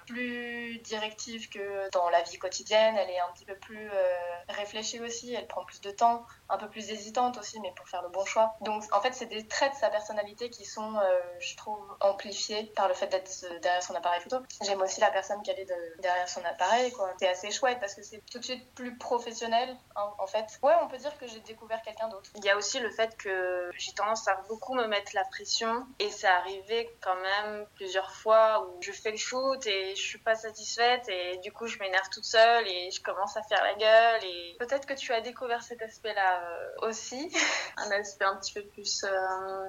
plus 0.10 0.80
directive 0.80 1.50
que 1.50 1.90
dans 1.92 2.10
la 2.10 2.22
vie 2.24 2.38
quotidienne. 2.38 2.96
Elle 2.98 3.10
est 3.10 3.20
un 3.20 3.32
petit 3.34 3.46
peu 3.46 3.56
plus 3.56 3.90
euh, 3.90 4.14
réfléchie 4.50 5.00
aussi. 5.00 5.34
Elle 5.34 5.48
prend 5.48 5.64
plus 5.66 5.82
de 5.82 5.92
temps, 5.92 6.26
un 6.50 6.58
peu 6.58 6.68
plus 6.68 6.90
hésitante 6.90 7.38
aussi, 7.38 7.60
mais 7.62 7.72
pour 7.76 7.88
faire 7.88 8.02
le 8.02 8.10
bon 8.10 8.26
choix. 8.26 8.56
Donc, 8.62 8.84
en 8.92 9.02
fait, 9.02 9.14
c'est 9.14 9.28
des 9.28 9.48
traits 9.48 9.74
de 9.74 9.78
sa 9.78 9.90
personnalité 9.90 10.50
qui 10.50 10.66
sont, 10.66 10.96
euh, 10.96 11.20
je 11.40 11.56
trouve, 11.56 11.80
amplifiés 12.02 12.69
par 12.76 12.88
le 12.88 12.94
fait 12.94 13.08
d'être 13.08 13.30
derrière 13.62 13.84
son 13.84 13.96
appareil 13.96 14.22
photo. 14.22 14.38
J'aime 14.62 14.82
aussi 14.82 15.02
la 15.02 15.12
personne 15.12 15.42
qui 15.42 15.52
est 15.52 15.66
de, 15.66 16.02
derrière 16.02 16.28
son 16.28 16.44
appareil. 16.46 16.94
C'est 17.20 17.30
assez 17.30 17.52
chouette 17.52 17.80
parce 17.80 17.96
que 17.96 18.04
c'est 18.04 18.24
tout 18.32 18.40
de 18.40 18.44
suite 18.44 18.74
plus 18.76 18.98
professionnel, 18.98 19.76
hein, 19.96 20.14
en 20.18 20.28
fait. 20.28 20.46
Ouais, 20.64 20.74
on 20.82 20.88
peut 20.88 20.98
dire 20.98 21.18
que 21.18 21.28
j'ai 21.28 21.40
découvert 21.42 21.82
quelqu'un 21.82 22.08
d'autre. 22.08 22.30
Il 22.36 22.46
y 22.46 22.50
a 22.50 22.58
aussi 22.58 22.80
le 22.80 22.90
fait 22.92 23.16
que 23.18 23.70
j'ai 23.78 23.94
tendance 23.94 24.28
à 24.28 24.36
beaucoup 24.48 24.74
me 24.74 24.88
mettre 24.88 25.12
la 25.14 25.26
pression 25.26 25.86
et 26.00 26.10
c'est 26.10 26.28
arrivé 26.28 26.90
quand 27.02 27.16
même 27.16 27.66
plusieurs 27.76 28.12
fois 28.12 28.68
où 28.68 28.82
je 28.82 28.92
fais 28.92 29.12
le 29.12 29.18
shoot 29.18 29.66
et 29.68 29.96
je 29.96 30.02
suis 30.02 30.20
pas 30.20 30.36
satisfaite 30.36 31.08
et 31.10 31.38
du 31.38 31.52
coup 31.52 31.68
je 31.68 31.78
m'énerve 31.80 32.10
toute 32.10 32.26
seule 32.26 32.68
et 32.68 32.92
je 32.92 33.02
commence 33.02 33.36
à 33.38 33.44
faire 33.44 33.64
la 33.64 33.76
gueule 33.76 34.24
et 34.24 34.56
peut-être 34.60 34.86
que 34.86 34.94
tu 34.94 35.14
as 35.14 35.22
découvert 35.22 35.64
cet 35.64 35.82
aspect-là 35.82 36.44
euh, 36.44 36.88
aussi, 36.88 37.32
un 37.78 37.92
aspect 37.92 38.26
un 38.26 38.36
petit 38.38 38.54
peu 38.54 38.64
plus, 38.64 39.04
euh, 39.04 39.10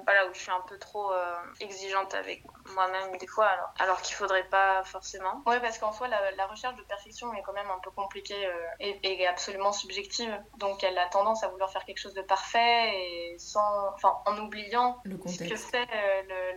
voilà, 0.05 0.27
où 0.27 0.33
je 0.33 0.39
suis 0.39 0.51
un 0.51 0.63
peu 0.67 0.77
trop 0.77 1.11
euh, 1.11 1.35
exigeante 1.59 2.13
avec 2.13 2.43
moi-même 2.73 2.90
des 3.19 3.27
fois, 3.27 3.47
alors, 3.47 3.73
alors 3.79 4.01
qu'il 4.01 4.15
faudrait 4.15 4.47
pas 4.47 4.83
forcément. 4.83 5.41
Ouais, 5.45 5.59
parce 5.59 5.77
qu'en 5.77 5.91
soi, 5.91 6.07
la, 6.07 6.47
recherche 6.47 6.75
de 6.75 6.83
perfection 6.83 7.33
est 7.33 7.41
quand 7.43 7.53
même 7.53 7.69
un 7.69 7.79
peu 7.79 7.91
compliquée 7.91 8.49
et, 8.79 8.99
et, 9.03 9.27
absolument 9.27 9.71
subjective. 9.71 10.31
Donc, 10.57 10.83
elle 10.83 10.97
a 10.97 11.07
tendance 11.07 11.43
à 11.43 11.47
vouloir 11.47 11.71
faire 11.71 11.85
quelque 11.85 11.99
chose 11.99 12.13
de 12.13 12.21
parfait 12.21 12.91
et 12.93 13.35
sans, 13.37 13.89
enfin, 13.93 14.17
en 14.25 14.37
oubliant 14.37 15.01
ce 15.25 15.43
que 15.43 15.55
c'est 15.55 15.87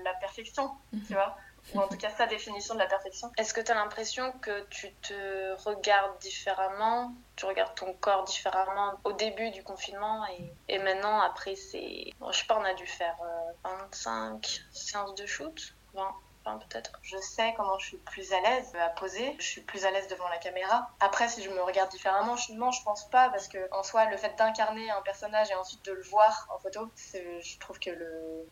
la 0.02 0.14
perfection, 0.14 0.70
tu 0.90 1.12
mhm. 1.12 1.18
vois 1.18 1.36
ou 1.72 1.80
en 1.80 1.88
tout 1.88 1.96
cas 1.96 2.10
sa 2.10 2.26
définition 2.26 2.74
de 2.74 2.80
la 2.80 2.86
perfection. 2.86 3.30
Est-ce 3.38 3.54
que 3.54 3.60
tu 3.60 3.72
as 3.72 3.74
l'impression 3.74 4.32
que 4.42 4.66
tu 4.68 4.92
te 4.94 5.54
regardes 5.64 6.18
différemment, 6.18 7.14
tu 7.36 7.46
regardes 7.46 7.74
ton 7.74 7.94
corps 7.94 8.24
différemment 8.24 8.94
au 9.04 9.12
début 9.12 9.50
du 9.50 9.62
confinement 9.62 10.26
et, 10.26 10.52
et 10.68 10.78
maintenant 10.78 11.20
après 11.20 11.54
c'est... 11.56 12.12
je 12.30 12.36
sais 12.36 12.46
pas, 12.46 12.58
on 12.58 12.64
a 12.64 12.74
dû 12.74 12.86
faire 12.86 13.16
25 13.64 14.34
euh, 14.34 14.72
séances 14.72 15.14
de 15.14 15.26
shoot, 15.26 15.74
20 15.94 16.14
peut-être. 16.44 16.92
Je 17.02 17.16
sais 17.18 17.54
comment 17.56 17.78
je 17.78 17.86
suis 17.86 17.96
plus 17.96 18.32
à 18.32 18.40
l'aise 18.40 18.72
à 18.80 18.88
poser, 18.90 19.34
je 19.38 19.44
suis 19.44 19.60
plus 19.62 19.84
à 19.84 19.90
l'aise 19.90 20.08
devant 20.08 20.28
la 20.28 20.38
caméra. 20.38 20.90
Après, 21.00 21.28
si 21.28 21.42
je 21.42 21.50
me 21.50 21.62
regarde 21.62 21.90
différemment, 21.90 22.36
je, 22.36 22.52
non, 22.52 22.70
je 22.70 22.82
pense 22.82 23.08
pas, 23.10 23.30
parce 23.30 23.48
que 23.48 23.58
en 23.72 23.82
soi, 23.82 24.10
le 24.10 24.16
fait 24.16 24.36
d'incarner 24.38 24.90
un 24.90 25.02
personnage 25.02 25.50
et 25.50 25.54
ensuite 25.54 25.84
de 25.84 25.92
le 25.92 26.02
voir 26.02 26.48
en 26.54 26.58
photo, 26.58 26.90
je 26.96 27.58
trouve 27.58 27.78
que 27.78 27.90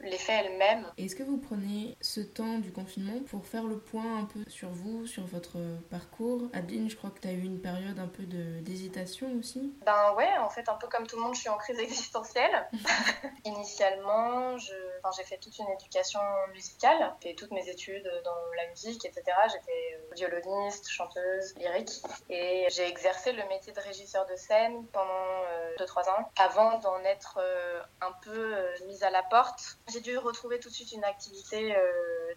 l'effet 0.01 0.33
est 0.33 0.49
le 0.49 0.59
même. 0.59 0.87
Est-ce 0.99 1.17
que 1.17 1.23
vous 1.23 1.39
prenez 1.39 1.97
ce 2.01 2.21
temps 2.21 2.59
du 2.59 2.73
confinement 2.73 3.21
pour 3.29 3.47
faire 3.47 3.65
le 3.65 3.79
point 3.79 4.19
un 4.19 4.25
peu 4.25 4.45
sur 4.49 4.71
vous, 4.71 5.07
sur 5.07 5.27
votre 5.27 5.59
parcours? 5.91 6.49
Adeline, 6.53 6.89
je 6.89 6.97
crois 6.97 7.11
que 7.11 7.21
tu 7.21 7.29
as 7.29 7.33
eu 7.33 7.43
une 7.43 7.61
période 7.61 7.99
un 7.99 8.09
peu 8.09 8.25
d'hésitation 8.25 9.33
aussi 9.39 9.75
Ben 9.85 10.15
ouais, 10.17 10.37
en 10.39 10.49
fait, 10.49 10.69
un 10.69 10.75
peu 10.75 10.89
comme 10.89 11.07
tout 11.07 11.17
le 11.17 11.23
monde, 11.23 11.35
je 11.35 11.41
suis 11.41 11.49
en 11.49 11.59
crise 11.59 11.79
existentielle. 11.79 12.69
Initialement, 13.45 14.57
j'ai 15.11 15.25
fait 15.25 15.39
toute 15.39 15.59
une 15.59 15.69
éducation 15.71 16.21
musicale, 16.53 17.15
fait 17.21 17.35
toutes 17.35 17.51
mes 17.51 17.69
études 17.69 18.09
dans 18.25 18.37
la 18.57 18.69
musique, 18.69 19.05
etc. 19.05 19.25
J'étais 19.51 19.95
euh, 19.95 20.15
violoniste, 20.15 20.89
chanteuse, 20.89 21.55
lyrique. 21.57 22.03
Et 22.31 22.67
j'ai 22.71 22.87
exercé 22.89 23.33
le 23.33 23.45
métier 23.49 23.73
de 23.73 23.81
régisseur 23.81 24.27
de 24.27 24.37
scène 24.37 24.87
pendant 24.93 25.43
2-3 25.79 26.09
euh, 26.09 26.11
ans 26.13 26.33
avant 26.39 26.79
d'en 26.79 27.03
être 27.05 27.39
euh, 27.41 27.83
un 28.01 28.13
peu 28.23 28.55
mise 28.87 29.03
à 29.03 29.11
la 29.11 29.23
porte. 29.23 29.79
J'ai 29.93 30.01
dû 30.01 30.17
retrouver 30.19 30.61
tout 30.61 30.69
de 30.69 30.75
suite 30.75 30.93
une 30.93 31.05
activité 31.05 31.75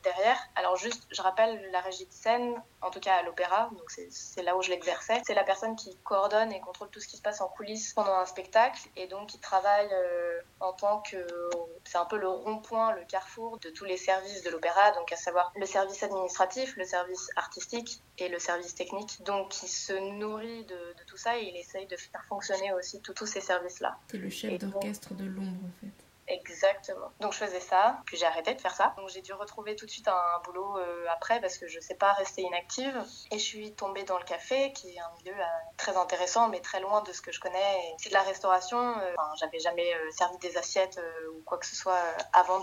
derrière. 0.03 0.37
Alors 0.55 0.75
juste, 0.75 1.07
je 1.11 1.21
rappelle, 1.21 1.69
la 1.71 1.81
régie 1.81 2.05
de 2.05 2.11
scène, 2.13 2.61
en 2.81 2.89
tout 2.89 2.99
cas 2.99 3.15
à 3.15 3.23
l'opéra, 3.23 3.69
donc 3.71 3.89
c'est 3.89 4.43
là 4.43 4.55
où 4.55 4.61
je 4.61 4.69
l'exerçais, 4.69 5.21
c'est 5.25 5.33
la 5.33 5.43
personne 5.43 5.75
qui 5.75 5.97
coordonne 6.03 6.51
et 6.51 6.59
contrôle 6.59 6.89
tout 6.89 6.99
ce 6.99 7.07
qui 7.07 7.17
se 7.17 7.21
passe 7.21 7.41
en 7.41 7.47
coulisses 7.47 7.93
pendant 7.93 8.15
un 8.15 8.25
spectacle 8.25 8.79
et 8.95 9.07
donc 9.07 9.29
qui 9.29 9.39
travaille 9.39 9.89
en 10.65 10.73
tant 10.73 11.01
que... 11.01 11.25
C'est 11.85 11.97
un 11.97 12.05
peu 12.05 12.17
le 12.17 12.27
rond-point, 12.27 12.95
le 12.95 13.05
carrefour 13.05 13.59
de 13.59 13.69
tous 13.69 13.85
les 13.85 13.97
services 13.97 14.43
de 14.43 14.49
l'opéra, 14.49 14.91
donc 14.93 15.11
à 15.11 15.15
savoir 15.15 15.53
le 15.55 15.65
service 15.65 16.01
administratif, 16.01 16.75
le 16.77 16.83
service 16.83 17.29
artistique 17.35 18.01
et 18.17 18.27
le 18.27 18.39
service 18.39 18.73
technique. 18.73 19.21
Donc, 19.23 19.61
il 19.61 19.67
se 19.67 19.93
nourrit 20.17 20.65
de, 20.65 20.95
tout 21.05 21.17
ça 21.17 21.37
et 21.37 21.43
il 21.43 21.55
essaye 21.55 21.85
de 21.87 21.95
faire 21.95 22.25
fonctionner 22.27 22.73
aussi 22.73 23.01
tous 23.01 23.25
ces 23.25 23.41
services-là. 23.41 23.97
C'est 24.09 24.17
le 24.17 24.29
chef 24.29 24.57
d'orchestre 24.59 25.13
de 25.13 25.25
l'ombre, 25.25 25.65
en 25.65 25.79
fait. 25.79 25.94
Exactement. 26.27 27.11
Donc 27.19 27.33
je 27.33 27.37
faisais 27.37 27.59
ça, 27.59 28.01
puis 28.05 28.17
j'ai 28.17 28.25
arrêté 28.25 28.55
de 28.55 28.61
faire 28.61 28.73
ça. 28.73 28.93
Donc 28.97 29.09
j'ai 29.09 29.21
dû 29.21 29.33
retrouver 29.33 29.75
tout 29.75 29.85
de 29.85 29.91
suite 29.91 30.07
un, 30.07 30.41
boulot 30.43 30.77
euh, 30.77 31.05
après 31.13 31.39
parce 31.39 31.57
que 31.57 31.67
je 31.67 31.79
sais 31.79 31.95
pas 31.95 32.13
rester 32.13 32.41
inactive. 32.41 32.99
Et 33.31 33.37
je 33.37 33.43
suis 33.43 33.73
tombée 33.75 34.03
dans 34.03 34.17
le 34.17 34.23
café, 34.23 34.73
qui 34.73 34.95
est 34.95 34.99
un 34.99 35.11
milieu 35.19 35.39
euh, 35.39 35.45
très 35.77 35.95
intéressant, 35.95 36.49
mais 36.49 36.61
très 36.61 36.79
loin 36.79 37.01
de 37.03 37.11
ce 37.11 37.21
que 37.21 37.31
je 37.31 37.39
connais. 37.39 37.95
C'est 37.99 38.09
de 38.09 38.15
la 38.15 38.23
restauration. 38.23 38.97
Euh, 38.97 39.15
j'avais 39.39 39.59
jamais 39.59 39.91
servi 40.11 40.37
des 40.39 40.57
assiettes 40.57 40.99
ou 41.35 41.41
quoi 41.43 41.57
que 41.57 41.65
ce 41.65 41.75
soit 41.75 42.01
avant 42.33 42.59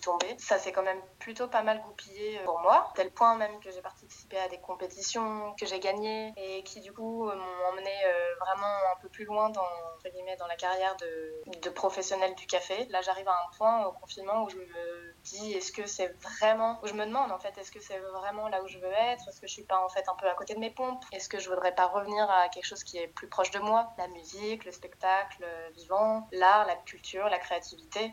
tomber. 0.00 0.36
Ça 0.38 0.58
s'est 0.58 0.72
quand 0.72 0.82
même 0.82 1.00
plutôt 1.18 1.48
pas 1.48 1.62
mal 1.62 1.80
goupillé 1.82 2.40
pour 2.44 2.60
moi, 2.60 2.92
tel 2.94 3.10
point 3.12 3.36
même 3.36 3.60
que 3.60 3.70
j'ai 3.70 3.82
participé 3.82 4.38
à 4.38 4.48
des 4.48 4.60
compétitions 4.60 5.54
que 5.58 5.66
j'ai 5.66 5.80
gagnées 5.80 6.32
et 6.36 6.62
qui 6.64 6.80
du 6.80 6.92
coup 6.92 7.24
m'ont 7.26 7.66
emmené 7.70 7.94
vraiment 8.40 8.66
un 8.66 9.00
peu 9.00 9.08
plus 9.08 9.24
loin 9.24 9.50
dans, 9.50 9.62
dans 10.38 10.46
la 10.46 10.56
carrière 10.56 10.96
de, 10.96 11.60
de 11.60 11.70
professionnel 11.70 12.34
du 12.34 12.46
café 12.46 12.86
Là, 12.90 13.00
j'arrive 13.02 13.28
à 13.28 13.32
un 13.32 13.56
point 13.56 13.86
au 13.86 13.92
confinement 13.92 14.44
où 14.44 14.48
je 14.48 14.56
me 14.56 15.14
dis, 15.24 15.52
est-ce 15.52 15.72
que 15.72 15.86
c'est 15.86 16.14
vraiment, 16.22 16.80
où 16.82 16.86
je 16.86 16.94
me 16.94 17.04
demande 17.06 17.30
en 17.32 17.38
fait, 17.38 17.56
est-ce 17.58 17.70
que 17.70 17.80
c'est 17.80 17.98
vraiment 17.98 18.48
là 18.48 18.62
où 18.62 18.68
je 18.68 18.78
veux 18.78 18.92
être? 18.92 19.28
Est-ce 19.28 19.40
que 19.40 19.46
je 19.46 19.52
suis 19.52 19.64
pas 19.64 19.78
en 19.78 19.88
fait 19.88 20.04
un 20.08 20.14
peu 20.14 20.28
à 20.28 20.34
côté 20.34 20.54
de 20.54 20.60
mes 20.60 20.70
pompes? 20.70 21.02
Est-ce 21.12 21.28
que 21.28 21.38
je 21.38 21.48
voudrais 21.48 21.74
pas 21.74 21.86
revenir 21.86 22.30
à 22.30 22.48
quelque 22.48 22.66
chose 22.66 22.84
qui 22.84 22.98
est 22.98 23.08
plus 23.08 23.28
proche 23.28 23.50
de 23.50 23.58
moi? 23.58 23.92
La 23.98 24.08
musique, 24.08 24.64
le 24.64 24.72
spectacle 24.72 25.44
vivant, 25.76 26.28
l'art, 26.32 26.66
la 26.66 26.76
culture, 26.76 27.28
la 27.28 27.38
créativité. 27.38 28.12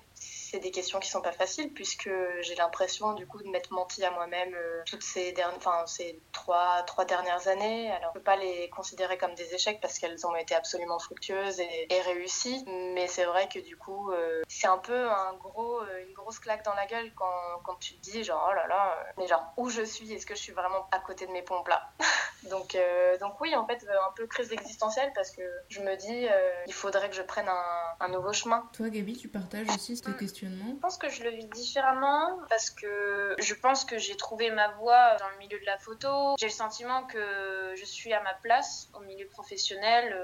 C'est 0.51 0.59
des 0.59 0.71
questions 0.71 0.99
qui 0.99 1.09
sont 1.09 1.21
pas 1.21 1.31
faciles 1.31 1.71
puisque 1.73 2.09
j'ai 2.41 2.55
l'impression 2.55 3.13
du 3.13 3.25
coup 3.25 3.41
de 3.41 3.47
m'être 3.47 3.71
menti 3.71 4.03
à 4.03 4.11
moi-même 4.11 4.53
euh, 4.53 4.81
toutes 4.85 5.01
ces 5.01 5.31
dernières, 5.31 5.55
enfin 5.55 5.85
ces 5.87 6.19
trois, 6.33 6.83
trois 6.83 7.05
dernières 7.05 7.47
années. 7.47 7.89
Alors, 7.89 8.11
je 8.13 8.19
peux 8.19 8.23
pas 8.25 8.35
les 8.35 8.69
considérer 8.69 9.17
comme 9.17 9.33
des 9.33 9.53
échecs 9.53 9.79
parce 9.79 9.97
qu'elles 9.97 10.27
ont 10.27 10.35
été 10.35 10.53
absolument 10.53 10.99
fructueuses 10.99 11.61
et, 11.61 11.87
et 11.89 12.01
réussies. 12.01 12.65
Mais 12.67 13.07
c'est 13.07 13.23
vrai 13.23 13.47
que 13.47 13.59
du 13.59 13.77
coup, 13.77 14.11
euh, 14.11 14.41
c'est 14.61 14.67
un 14.67 14.77
peu 14.77 15.09
un 15.09 15.33
gros, 15.39 15.79
euh, 15.79 16.05
une 16.05 16.13
grosse 16.13 16.39
claque 16.39 16.63
dans 16.65 16.73
la 16.73 16.85
gueule 16.85 17.11
quand, 17.15 17.61
quand, 17.63 17.75
tu 17.75 17.95
te 17.95 18.01
dis 18.01 18.23
genre 18.23 18.47
oh 18.51 18.53
là 18.53 18.67
là, 18.67 18.95
euh, 18.95 19.11
mais 19.17 19.27
genre 19.27 19.53
où 19.57 19.69
je 19.69 19.81
suis, 19.81 20.11
est-ce 20.13 20.25
que 20.25 20.35
je 20.35 20.41
suis 20.41 20.51
vraiment 20.51 20.87
à 20.91 20.99
côté 20.99 21.25
de 21.25 21.31
mes 21.31 21.41
pompes 21.41 21.67
là? 21.67 21.89
Donc, 22.49 22.73
euh, 22.73 23.19
donc 23.19 23.39
oui, 23.39 23.53
en 23.55 23.67
fait, 23.67 23.85
un 23.87 24.11
peu 24.15 24.25
crise 24.25 24.51
existentielle 24.51 25.11
parce 25.13 25.29
que 25.29 25.43
je 25.69 25.79
me 25.79 25.95
dis 25.95 26.25
il 26.65 26.73
faudrait 26.73 27.07
que 27.07 27.15
je 27.15 27.21
prenne 27.21 27.47
un, 27.47 27.95
un, 27.99 28.07
nouveau 28.07 28.33
chemin. 28.33 28.67
Toi, 28.73 28.89
Gabi, 28.89 29.15
tu 29.15 29.27
partages 29.27 29.67
aussi 29.69 29.95
ce 29.95 30.01
Je 30.41 30.79
pense 30.81 30.97
que 30.97 31.09
je 31.09 31.23
le 31.23 31.29
vis 31.29 31.45
différemment 31.47 32.39
parce 32.49 32.69
que 32.69 33.35
je 33.39 33.53
pense 33.53 33.85
que 33.85 33.97
j'ai 33.97 34.15
trouvé 34.15 34.49
ma 34.49 34.69
voie 34.69 35.15
dans 35.17 35.29
le 35.29 35.37
milieu 35.37 35.59
de 35.59 35.65
la 35.65 35.77
photo. 35.77 36.35
J'ai 36.39 36.47
le 36.47 36.51
sentiment 36.51 37.03
que 37.03 37.73
je 37.75 37.85
suis 37.85 38.13
à 38.13 38.21
ma 38.23 38.33
place 38.35 38.89
au 38.93 38.99
milieu 39.01 39.27
professionnel. 39.27 40.15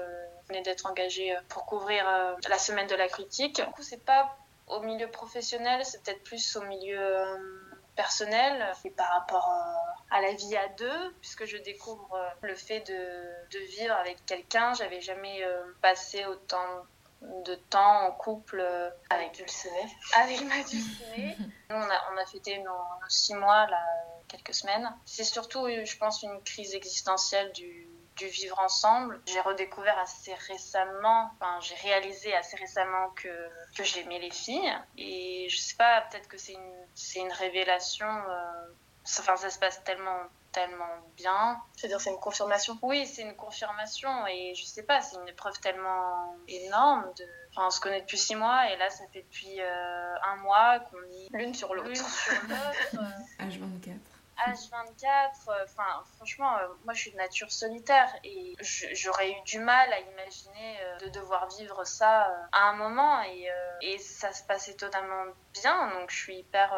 Je 0.42 0.48
venais 0.48 0.62
d'être 0.62 0.86
engagée 0.86 1.36
pour 1.48 1.66
couvrir 1.66 2.04
la 2.48 2.58
semaine 2.58 2.86
de 2.86 2.96
la 2.96 3.08
critique. 3.08 3.56
Du 3.56 3.70
coup, 3.72 3.82
c'est 3.82 4.04
pas 4.04 4.36
au 4.70 4.80
milieu 4.80 5.08
professionnel, 5.08 5.84
c'est 5.84 6.02
peut-être 6.02 6.22
plus 6.22 6.56
au 6.56 6.62
milieu 6.62 6.98
euh, 6.98 7.36
personnel 7.96 8.72
et 8.84 8.90
par 8.90 9.08
rapport 9.10 9.48
euh, 9.48 10.16
à 10.16 10.20
la 10.20 10.32
vie 10.32 10.56
à 10.56 10.68
deux, 10.68 11.14
puisque 11.20 11.44
je 11.46 11.56
découvre 11.56 12.14
euh, 12.14 12.28
le 12.42 12.54
fait 12.54 12.80
de, 12.80 13.58
vivre 13.66 13.94
avec 13.94 14.24
quelqu'un. 14.26 14.74
J'avais 14.74 15.00
jamais 15.00 15.42
passé 15.82 16.24
autant 16.26 16.84
de 16.97 16.97
temps 17.70 18.06
en 18.06 18.12
couple 18.12 18.64
avec 19.10 19.32
Dulcinée. 19.32 19.96
Avec 20.14 20.40
ma 20.42 20.62
Dulcinée. 20.62 21.36
on 21.70 21.80
a, 21.80 22.12
on 22.12 22.16
a 22.16 22.26
fêté 22.26 22.58
nos, 22.58 22.64
nos 22.64 23.08
six 23.08 23.34
mois, 23.34 23.66
là, 23.66 23.82
quelques 24.28 24.54
semaines. 24.54 24.88
C'est 25.04 25.24
surtout, 25.24 25.66
je 25.68 25.96
pense, 25.96 26.22
une 26.22 26.42
crise 26.42 26.74
existentielle 26.74 27.52
du, 27.52 27.88
du 28.18 28.26
vivre 28.26 28.58
ensemble. 28.58 29.20
J'ai 29.26 29.40
redécouvert 29.40 29.98
assez 29.98 30.34
récemment, 30.34 31.30
enfin 31.34 31.58
j'ai 31.60 31.74
réalisé 31.76 32.34
assez 32.34 32.56
récemment 32.56 33.10
que, 33.16 33.28
que 33.76 33.84
j'aimais 33.84 34.18
les 34.18 34.30
filles. 34.30 34.72
Et 34.96 35.48
je 35.48 35.56
sais 35.56 35.76
pas, 35.76 36.02
peut-être 36.02 36.28
que 36.28 36.36
c'est 36.36 36.54
une, 36.54 36.86
une 37.16 37.32
révélation. 37.32 38.06
Euh, 38.06 38.66
enfin, 39.18 39.36
ça 39.36 39.50
se 39.50 39.58
passe 39.58 39.82
tellement 39.84 40.28
tellement 40.52 40.86
bien. 41.16 41.60
C'est-à-dire 41.76 42.00
c'est 42.00 42.10
une 42.10 42.18
confirmation 42.18 42.78
Oui, 42.82 43.06
c'est 43.06 43.22
une 43.22 43.36
confirmation 43.36 44.26
et 44.26 44.54
je 44.54 44.64
sais 44.64 44.82
pas, 44.82 45.00
c'est 45.00 45.16
une 45.16 45.28
épreuve 45.28 45.58
tellement 45.60 46.34
énorme. 46.48 47.04
De... 47.18 47.24
Enfin, 47.50 47.66
on 47.66 47.70
se 47.70 47.80
connaît 47.80 48.00
depuis 48.00 48.18
six 48.18 48.34
mois 48.34 48.70
et 48.70 48.76
là 48.76 48.90
ça 48.90 49.04
fait 49.12 49.22
depuis 49.22 49.60
euh, 49.60 50.14
un 50.24 50.36
mois 50.36 50.80
qu'on 50.80 50.98
est 50.98 51.28
l'une 51.32 51.54
sur 51.54 51.74
l'autre. 51.74 51.90
H24. 53.40 53.98
H24, 54.46 55.48
euh, 55.48 55.64
enfin, 55.64 56.04
franchement, 56.16 56.56
euh, 56.58 56.68
moi 56.84 56.94
je 56.94 57.00
suis 57.00 57.10
de 57.10 57.16
nature 57.16 57.50
solitaire 57.50 58.08
et 58.22 58.54
j'aurais 58.92 59.32
eu 59.32 59.42
du 59.44 59.58
mal 59.58 59.92
à 59.92 59.98
imaginer 59.98 60.78
euh, 60.80 60.98
de 60.98 61.08
devoir 61.08 61.48
vivre 61.58 61.84
ça 61.84 62.28
à 62.52 62.68
un 62.68 62.74
moment 62.74 63.22
et, 63.24 63.48
et 63.82 63.98
ça 63.98 64.32
se 64.32 64.44
passait 64.44 64.74
totalement 64.74 65.24
bien, 65.52 65.90
donc 65.98 66.10
je 66.10 66.16
suis 66.16 66.38
hyper. 66.38 66.72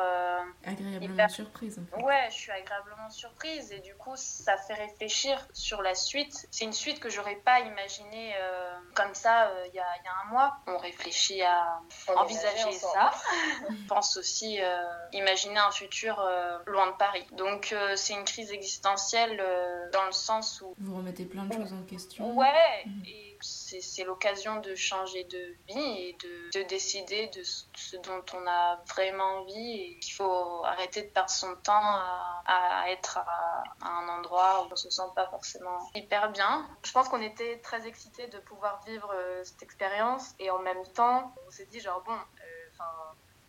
agréablement 0.65 1.29
surprise. 1.29 1.79
En 1.79 1.97
fait. 1.99 2.03
Ouais, 2.03 2.29
je 2.31 2.35
suis 2.35 2.53
agréablement 2.53 3.11
surprise 3.11 3.73
et 3.73 3.81
du 3.81 3.95
coup 3.95 4.17
ça 4.17 4.57
fait 4.57 4.75
réfléchir 4.75 5.47
sur 5.53 5.83
la 5.83 5.95
suite. 5.95 6.47
C'est 6.51 6.65
une 6.65 6.73
suite 6.73 7.01
que 7.01 7.11
j'aurais 7.11 7.37
pas 7.37 7.61
imaginé 7.61 8.35
comme 8.95 9.15
ça 9.15 9.51
il 9.67 9.75
y, 9.75 9.79
a, 9.79 9.85
y, 10.05 10.09
a, 10.09 10.13
un 10.25 10.31
mois. 10.31 10.57
On 10.67 10.79
réfléchit 10.79 11.43
à 11.43 11.81
envisager 12.17 12.73
ça. 12.73 13.11
On 13.69 13.87
pense 13.89 14.17
aussi 14.17 14.59
imaginer 15.13 15.59
un 15.59 15.71
futur 15.71 16.17
loin 16.67 16.87
de 16.87 16.97
Paris. 16.97 17.27
Donc 17.33 17.50
Donc 17.51 17.75
c'est 17.97 18.15
une 18.15 18.25
crise 18.25 18.53
existentielle 18.53 19.37
dans 19.93 20.07
le 20.07 20.13
sens 20.13 20.61
où... 20.61 20.75
Vous 20.79 20.97
remettez 20.97 21.25
plein 21.25 21.45
de 21.45 21.53
choses 21.53 21.73
en 21.73 21.83
question. 21.83 22.37
Ouais, 22.37 22.85
mm. 22.87 23.03
et 23.07 23.39
c'est 23.41 24.05
l'occasion 24.05 24.61
de 24.61 24.75
changer 24.75 25.25
de 25.25 25.57
vie 25.69 26.09
et 26.09 26.17
de, 26.23 26.59
de, 26.59 26.69
décider 26.69 27.29
de 27.29 27.43
ce 27.43 27.97
dont 27.97 28.23
on 28.35 28.47
a 28.47 28.83
vraiment 28.89 29.41
envie 29.41 29.81
et 29.81 29.99
qu'il 29.99 30.15
faut 30.15 30.63
arrêter 30.65 31.03
de 31.03 31.09
perdre 31.09 31.31
son 31.31 31.55
temps 31.57 31.73
à, 31.73 32.43
à 32.47 32.91
être 32.91 33.19
à, 33.19 33.65
un 33.83 34.09
endroit 34.09 34.65
où 34.65 34.73
on 34.73 34.77
se 34.77 34.91
sent 34.91 35.03
pas 35.15 35.27
forcément 35.29 35.79
hyper 35.95 36.31
bien. 36.33 36.69
Je 36.85 36.93
pense 36.93 37.09
qu'on 37.09 37.23
était 37.23 37.59
très 37.59 37.87
excités 37.87 38.27
de 38.29 38.39
pouvoir 38.39 38.83
vivre 38.87 39.13
cette 39.43 39.63
expérience 39.63 40.35
et 40.39 40.51
en 40.51 40.59
même 40.59 40.87
temps 40.95 41.35
on 41.47 41.51
s'est 41.51 41.67
dit 41.67 41.81
genre 41.81 42.03
bon, 42.03 42.17
enfin 42.75 42.91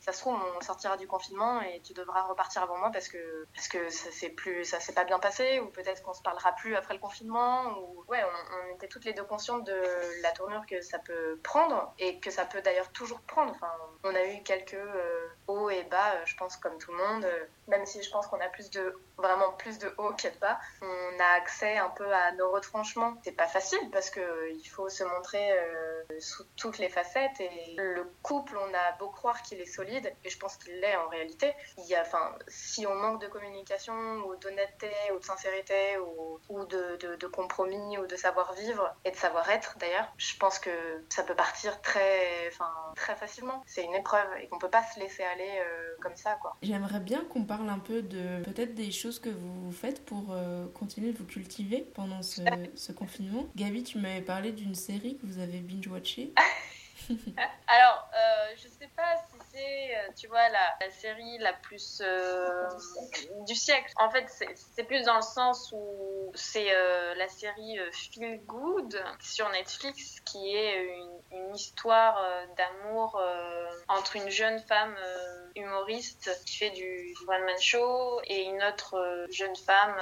ça 0.01 0.11
se 0.13 0.19
trouve, 0.19 0.35
on 0.57 0.61
sortira 0.61 0.97
du 0.97 1.07
confinement 1.07 1.61
et 1.61 1.79
tu 1.81 1.93
devras 1.93 2.23
repartir 2.23 2.63
avant 2.63 2.77
moi 2.77 2.89
parce 2.91 3.07
que, 3.07 3.45
parce 3.53 3.67
que 3.67 3.89
ça 3.89 4.09
s'est 4.11 4.33
s'est 4.33 4.93
pas 4.93 5.03
bien 5.03 5.19
passé 5.19 5.59
ou 5.59 5.67
peut-être 5.67 6.01
qu'on 6.01 6.13
se 6.13 6.23
parlera 6.23 6.53
plus 6.53 6.75
après 6.75 6.95
le 6.95 6.99
confinement 6.99 7.77
ou, 7.77 8.03
ouais, 8.07 8.23
on, 8.23 8.75
était 8.75 8.87
toutes 8.87 9.05
les 9.05 9.13
deux 9.13 9.23
conscientes 9.23 9.63
de 9.65 10.21
la 10.23 10.31
tournure 10.31 10.65
que 10.65 10.81
ça 10.81 10.97
peut 10.97 11.39
prendre 11.43 11.93
et 11.99 12.19
que 12.19 12.31
ça 12.31 12.45
peut 12.45 12.61
d'ailleurs 12.61 12.91
toujours 12.91 13.21
prendre. 13.21 13.51
Enfin, 13.51 13.71
on 14.03 14.15
a 14.15 14.25
eu 14.25 14.41
quelques 14.41 14.73
euh, 14.73 15.27
hauts 15.51 15.69
et 15.69 15.83
bas, 15.83 16.13
euh, 16.15 16.25
je 16.25 16.35
pense, 16.35 16.57
comme 16.57 16.77
tout 16.77 16.91
le 16.91 16.97
monde, 16.97 17.25
euh, 17.25 17.45
même 17.67 17.85
si 17.85 18.01
je 18.01 18.09
pense 18.09 18.27
qu'on 18.27 18.39
a 18.39 18.47
plus 18.47 18.69
de, 18.69 18.99
vraiment 19.17 19.51
plus 19.53 19.77
de 19.77 19.93
hauts 19.97 20.13
que 20.13 20.27
de 20.27 20.39
bas. 20.39 20.59
On 20.81 21.19
a 21.19 21.37
accès 21.37 21.77
un 21.77 21.89
peu 21.89 22.11
à 22.11 22.31
nos 22.33 22.49
retranchements. 22.51 23.15
C'est 23.23 23.31
pas 23.31 23.47
facile 23.47 23.89
parce 23.91 24.09
que 24.09 24.51
il 24.51 24.65
faut 24.65 24.89
se 24.89 25.03
montrer 25.03 25.49
sous 26.19 26.43
toutes 26.55 26.77
les 26.77 26.89
facettes 26.89 27.39
et 27.39 27.75
le 27.77 28.11
couple, 28.23 28.57
on 28.57 28.73
a 28.73 28.91
beau 28.99 29.09
croire 29.09 29.41
qu'il 29.41 29.59
est 29.59 29.65
solide 29.65 30.13
et 30.23 30.29
je 30.29 30.37
pense 30.37 30.57
qu'il 30.57 30.79
l'est 30.79 30.95
en 30.95 31.07
réalité. 31.09 31.53
Il 31.77 31.85
y 31.85 31.95
a, 31.95 32.01
enfin, 32.01 32.35
si 32.47 32.85
on 32.87 32.95
manque 32.95 33.21
de 33.21 33.27
communication 33.27 33.93
ou 34.25 34.35
d'honnêteté 34.35 34.91
ou 35.13 35.19
de 35.19 35.25
sincérité 35.25 35.97
ou, 35.99 36.39
ou 36.49 36.65
de, 36.65 36.97
de, 37.15 37.27
compromis 37.27 37.97
ou 37.97 38.05
de 38.05 38.15
savoir-vivre 38.15 38.93
et 39.05 39.11
de 39.11 39.15
savoir-être 39.15 39.77
d'ailleurs, 39.77 40.07
je 40.17 40.35
pense 40.37 40.59
que 40.59 40.69
ça 41.09 41.23
peut 41.23 41.35
partir 41.35 41.81
très, 41.81 42.47
enfin, 42.47 42.71
très 42.95 43.15
facilement. 43.15 43.63
C'est 43.65 43.83
une 43.83 43.95
épreuve 43.95 44.27
et 44.39 44.47
qu'on 44.47 44.59
peut 44.59 44.69
pas 44.69 44.83
se 44.83 44.99
laisser 44.99 45.23
aller 45.23 45.40
euh, 45.59 45.95
comme 46.01 46.15
ça, 46.15 46.37
quoi. 46.41 46.55
J'aimerais 46.61 46.99
bien 46.99 47.23
qu'on 47.25 47.43
parle 47.43 47.69
un 47.69 47.79
peu 47.79 48.01
de 48.01 48.43
peut-être 48.43 48.73
des 48.75 48.91
choses 48.91 49.19
que 49.19 49.29
vous 49.29 49.71
faites 49.71 50.03
pour 50.05 50.31
euh, 50.31 50.67
continuer 50.67 51.11
de 51.11 51.17
vous 51.17 51.25
cultiver 51.25 51.87
pendant 51.93 52.21
ce, 52.21 52.41
ce 52.75 52.91
confinement. 52.91 53.45
Gabi, 53.55 53.83
tu 53.83 53.97
m'avais 53.99 54.21
parlé 54.21 54.51
d'une 54.51 54.75
série 54.75 55.17
que 55.17 55.25
vous 55.25 55.39
avez 55.39 55.59
binge-watchée. 55.59 56.33
Alors, 57.67 58.09
euh, 58.13 58.55
je 58.55 58.67
sais 58.67 58.89
pas 58.95 59.15
si 59.29 59.30
c'est, 59.51 59.95
euh, 59.95 60.11
tu 60.15 60.27
vois, 60.27 60.47
la, 60.49 60.89
série 60.91 61.37
la 61.39 61.53
plus 61.53 62.01
euh, 62.03 62.67
du 63.47 63.55
siècle. 63.55 63.91
En 63.97 64.09
fait, 64.09 64.25
c'est 64.75 64.83
plus 64.83 65.03
dans 65.03 65.15
le 65.15 65.21
sens 65.21 65.71
où 65.73 66.31
c'est 66.35 66.73
euh, 66.73 67.15
la 67.15 67.27
série 67.27 67.79
Feel 67.91 68.41
Good 68.45 69.03
sur 69.19 69.49
Netflix, 69.49 70.19
qui 70.21 70.55
est 70.55 70.83
une, 70.83 71.11
histoire 71.53 72.17
d'amour 72.55 73.21
entre 73.89 74.15
une 74.15 74.29
jeune 74.29 74.59
femme 74.59 74.95
humoriste 75.55 76.31
qui 76.45 76.57
fait 76.57 76.69
du 76.69 77.13
one-man 77.27 77.59
show 77.59 78.21
et 78.23 78.43
une 78.43 78.63
autre 78.63 79.27
jeune 79.31 79.55
femme 79.57 79.97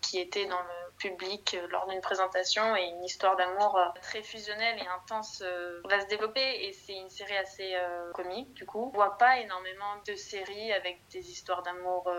qui 0.00 0.20
était 0.20 0.46
dans 0.46 0.60
le 0.60 0.81
public 0.98 1.54
euh, 1.54 1.66
lors 1.70 1.86
d'une 1.88 2.00
présentation 2.00 2.76
et 2.76 2.84
une 2.84 3.04
histoire 3.04 3.36
d'amour 3.36 3.76
euh, 3.76 3.86
très 4.00 4.22
fusionnelle 4.22 4.78
et 4.78 4.86
intense 4.86 5.42
euh, 5.44 5.80
va 5.88 6.00
se 6.00 6.06
développer 6.06 6.66
et 6.66 6.72
c'est 6.72 6.94
une 6.94 7.10
série 7.10 7.36
assez 7.36 7.74
comique 8.14 8.54
du 8.54 8.66
coup. 8.66 8.90
On 8.94 8.96
voit 8.96 9.18
pas 9.18 9.38
énormément 9.38 9.96
de 10.06 10.14
séries 10.14 10.72
avec 10.72 11.00
des 11.08 11.30
histoires 11.30 11.62
d'amour 11.62 12.10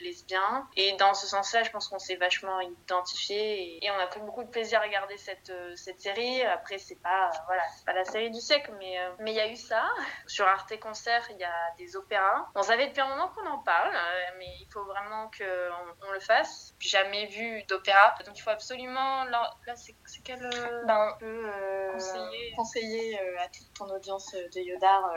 lesbiens 0.00 0.68
et 0.76 0.92
dans 0.96 1.14
ce 1.14 1.26
sens-là 1.26 1.62
je 1.62 1.70
pense 1.70 1.88
qu'on 1.88 1.98
s'est 1.98 2.16
vachement 2.16 2.60
identifié 2.60 3.84
et, 3.84 3.90
on 3.90 3.98
a 3.98 4.06
pris 4.06 4.20
beaucoup 4.20 4.44
de 4.44 4.50
plaisir 4.50 4.80
à 4.80 4.82
regarder 4.82 5.16
cette, 5.16 5.52
cette 5.76 6.00
série. 6.00 6.42
Après 6.42 6.78
c'est 6.78 7.00
pas 7.02 7.30
voilà 7.46 7.62
c'est 7.76 7.84
pas 7.84 7.92
la 7.92 8.04
série 8.04 8.30
du 8.30 8.40
siècle 8.40 8.72
mais 8.78 8.96
mais 9.20 9.32
il 9.32 9.36
y 9.36 9.40
a 9.40 9.48
eu 9.48 9.56
ça. 9.56 9.84
Sur 10.26 10.46
Arte 10.46 10.78
Concert 10.80 11.26
il 11.30 11.38
y 11.38 11.44
a 11.44 11.74
des 11.78 11.96
opéras. 11.96 12.48
On 12.54 12.62
savait 12.62 12.88
depuis 12.88 13.00
un 13.00 13.08
moment 13.08 13.28
qu'on 13.28 13.46
en 13.46 13.58
parle 13.58 13.92
mais 14.38 14.48
il 14.60 14.68
faut 14.72 14.84
vraiment 14.84 15.30
qu'on 15.36 16.08
on 16.08 16.12
le 16.12 16.20
fasse. 16.20 16.74
Jamais 16.80 17.26
vu 17.26 17.62
d'opéra 17.64 18.14
donc 18.24 18.38
il 18.38 18.42
faut 18.42 18.50
absolument. 18.50 19.24
Là, 19.24 19.50
c'est 19.76 19.94
quel. 20.24 20.42
Euh, 20.42 20.84
ben, 20.86 21.14
euh, 21.22 21.92
conseiller, 21.92 22.52
conseiller 22.56 23.20
euh, 23.20 23.40
à 23.40 23.48
toute 23.48 23.72
ton 23.74 23.86
audience 23.86 24.34
de 24.34 24.60
Yodar 24.60 25.14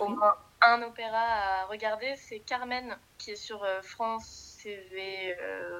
au 0.00 0.08
moins 0.08 0.34
un 0.60 0.82
opéra 0.82 1.18
à 1.18 1.64
regarder. 1.66 2.14
C'est 2.16 2.40
Carmen 2.40 2.96
qui 3.16 3.32
est 3.32 3.36
sur 3.36 3.66
France 3.82 4.57
CV, 4.62 5.36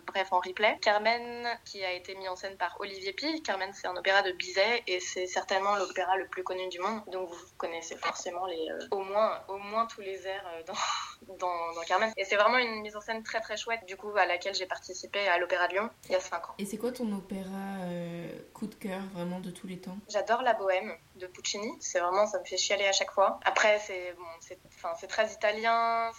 bref, 0.06 0.28
en 0.32 0.40
replay. 0.40 0.78
Carmen, 0.80 1.48
qui 1.64 1.84
a 1.84 1.92
été 1.92 2.14
mis 2.14 2.28
en 2.28 2.36
scène 2.36 2.56
par 2.56 2.76
Olivier 2.80 3.12
Pi. 3.12 3.42
Carmen, 3.42 3.70
c'est 3.72 3.86
un 3.86 3.96
opéra 3.96 4.22
de 4.22 4.32
Bizet 4.32 4.82
et 4.86 5.00
c'est 5.00 5.26
certainement 5.26 5.76
l'opéra 5.76 6.16
le 6.16 6.26
plus 6.26 6.44
connu 6.44 6.68
du 6.68 6.78
monde. 6.78 7.02
Donc 7.10 7.28
vous 7.28 7.46
connaissez 7.56 7.96
forcément 7.96 8.46
les, 8.46 8.68
au, 8.90 9.02
moins, 9.02 9.40
au 9.48 9.58
moins 9.58 9.86
tous 9.86 10.00
les 10.00 10.26
airs 10.26 10.46
dans, 10.66 10.74
dans, 11.38 11.74
dans 11.74 11.82
Carmen. 11.82 12.12
Et 12.16 12.24
c'est 12.24 12.36
vraiment 12.36 12.58
une 12.58 12.80
mise 12.80 12.96
en 12.96 13.00
scène 13.00 13.22
très 13.22 13.40
très 13.40 13.56
chouette, 13.56 13.84
du 13.86 13.96
coup, 13.96 14.10
à 14.16 14.26
laquelle 14.26 14.54
j'ai 14.54 14.66
participé 14.66 15.26
à 15.28 15.38
l'Opéra 15.38 15.68
de 15.68 15.74
Lyon 15.74 15.90
il 16.06 16.12
y 16.12 16.14
a 16.14 16.20
5 16.20 16.50
ans. 16.50 16.54
Et 16.58 16.64
c'est 16.64 16.78
quoi 16.78 16.92
ton 16.92 17.10
opéra 17.12 17.82
euh, 17.82 18.28
coup 18.54 18.66
de 18.66 18.74
cœur 18.74 19.00
vraiment 19.14 19.40
de 19.40 19.50
tous 19.50 19.66
les 19.66 19.78
temps? 19.78 19.96
J'adore 20.08 20.42
La 20.42 20.54
Bohème 20.54 20.94
de 21.16 21.26
Puccini. 21.26 21.76
C'est 21.80 22.00
vraiment, 22.00 22.26
ça 22.26 22.38
me 22.38 22.44
fait 22.44 22.56
chialer 22.56 22.86
à 22.86 22.92
chaque 22.92 23.10
fois. 23.10 23.40
Après, 23.44 23.78
c'est 23.80 24.14
bon, 24.16 24.56
c'est 24.96 25.06
très 25.06 25.32
italien. 25.32 26.10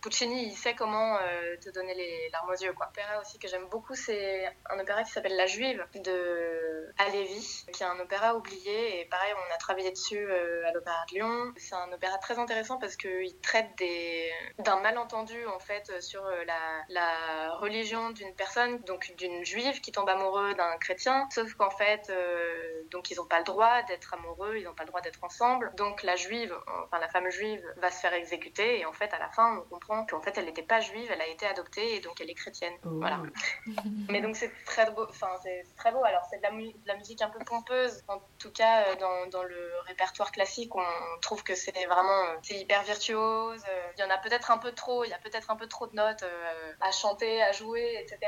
Puccini, 0.00 0.46
il 0.46 0.56
sait 0.56 0.74
comment 0.74 1.16
euh, 1.16 1.56
te 1.56 1.70
donner 1.70 1.87
les 1.94 2.28
larmes 2.30 2.50
aux 2.50 2.62
yeux. 2.62 2.72
Quoi. 2.72 2.86
L'opéra 2.86 3.20
aussi 3.20 3.38
que 3.38 3.48
j'aime 3.48 3.68
beaucoup, 3.68 3.94
c'est 3.94 4.46
un 4.70 4.78
opéra 4.78 5.02
qui 5.02 5.10
s'appelle 5.10 5.36
La 5.36 5.46
Juive 5.46 5.84
de 5.94 6.92
Alevi, 6.98 7.64
qui 7.72 7.82
est 7.82 7.86
un 7.86 7.98
opéra 8.00 8.34
oublié. 8.34 9.00
Et 9.00 9.04
pareil, 9.06 9.32
on 9.36 9.54
a 9.54 9.58
travaillé 9.58 9.90
dessus 9.90 10.18
euh, 10.18 10.66
à 10.66 10.72
l'Opéra 10.72 11.04
de 11.10 11.14
Lyon. 11.14 11.52
C'est 11.56 11.74
un 11.74 11.92
opéra 11.92 12.18
très 12.18 12.38
intéressant 12.38 12.78
parce 12.78 12.96
qu'il 12.96 13.38
traite 13.40 13.76
des 13.78 14.30
d'un 14.58 14.80
malentendu 14.80 15.46
en 15.46 15.58
fait 15.58 16.00
sur 16.00 16.24
euh, 16.24 16.44
la, 16.44 16.82
la 16.88 17.54
religion 17.56 18.10
d'une 18.10 18.34
personne, 18.34 18.78
donc 18.80 19.14
d'une 19.16 19.44
juive 19.44 19.80
qui 19.80 19.92
tombe 19.92 20.08
amoureux 20.08 20.54
d'un 20.54 20.76
chrétien. 20.78 21.28
Sauf 21.30 21.54
qu'en 21.54 21.70
fait, 21.70 22.10
euh, 22.10 22.82
donc 22.90 23.10
ils 23.10 23.16
n'ont 23.16 23.26
pas 23.26 23.38
le 23.38 23.44
droit 23.44 23.82
d'être 23.82 24.14
amoureux, 24.14 24.56
ils 24.56 24.64
n'ont 24.64 24.74
pas 24.74 24.84
le 24.84 24.88
droit 24.88 25.00
d'être 25.00 25.22
ensemble. 25.22 25.72
Donc 25.76 26.02
la 26.02 26.16
juive, 26.16 26.54
enfin 26.84 26.98
la 26.98 27.08
femme 27.08 27.30
juive, 27.30 27.64
va 27.76 27.90
se 27.90 28.00
faire 28.00 28.14
exécuter 28.14 28.80
et 28.80 28.86
en 28.86 28.92
fait 28.92 29.12
à 29.14 29.18
la 29.18 29.28
fin 29.30 29.58
on 29.58 29.68
comprend 29.68 30.04
qu'en 30.06 30.20
fait 30.20 30.36
elle 30.38 30.46
n'était 30.46 30.62
pas 30.62 30.80
juive, 30.80 31.08
elle 31.12 31.20
a 31.20 31.26
été 31.26 31.46
adoptée 31.46 31.77
et 31.78 32.00
donc 32.00 32.20
elle 32.20 32.30
est 32.30 32.34
chrétienne. 32.34 32.74
Oh. 32.84 32.90
Voilà. 32.92 33.22
Mais 34.08 34.20
donc 34.20 34.36
c'est 34.36 34.52
très 34.64 34.90
beau, 34.90 35.06
enfin 35.08 35.30
c'est 35.42 35.64
très 35.76 35.92
beau. 35.92 36.04
Alors 36.04 36.22
c'est 36.30 36.38
de, 36.38 36.48
la 36.86 36.96
musique 36.96 37.22
un 37.22 37.30
peu 37.30 37.38
pompeuse. 37.44 38.02
En 38.08 38.20
tout 38.38 38.52
cas 38.52 38.82
euh, 38.82 38.96
dans, 38.96 39.26
dans 39.30 39.42
le 39.42 39.70
répertoire 39.86 40.32
classique, 40.32 40.74
on 40.74 41.20
trouve 41.20 41.42
que 41.42 41.54
c'est 41.54 41.72
vraiment 41.86 42.24
c'est 42.42 42.58
hyper 42.58 42.82
virtuose. 42.82 43.62
Il 43.96 44.00
y 44.00 44.04
en 44.04 44.10
a 44.10 44.18
peut-être 44.18 44.50
un 44.50 44.58
peu 44.58 44.72
trop, 44.72 45.04
il 45.04 45.10
y 45.10 45.14
a 45.14 45.18
peut-être 45.18 45.50
un 45.50 45.56
peu 45.56 45.66
trop 45.66 45.86
de 45.86 45.94
notes 45.94 46.22
euh, 46.22 46.72
à 46.80 46.90
chanter, 46.90 47.42
à 47.42 47.52
jouer, 47.52 47.98
etc. 48.00 48.18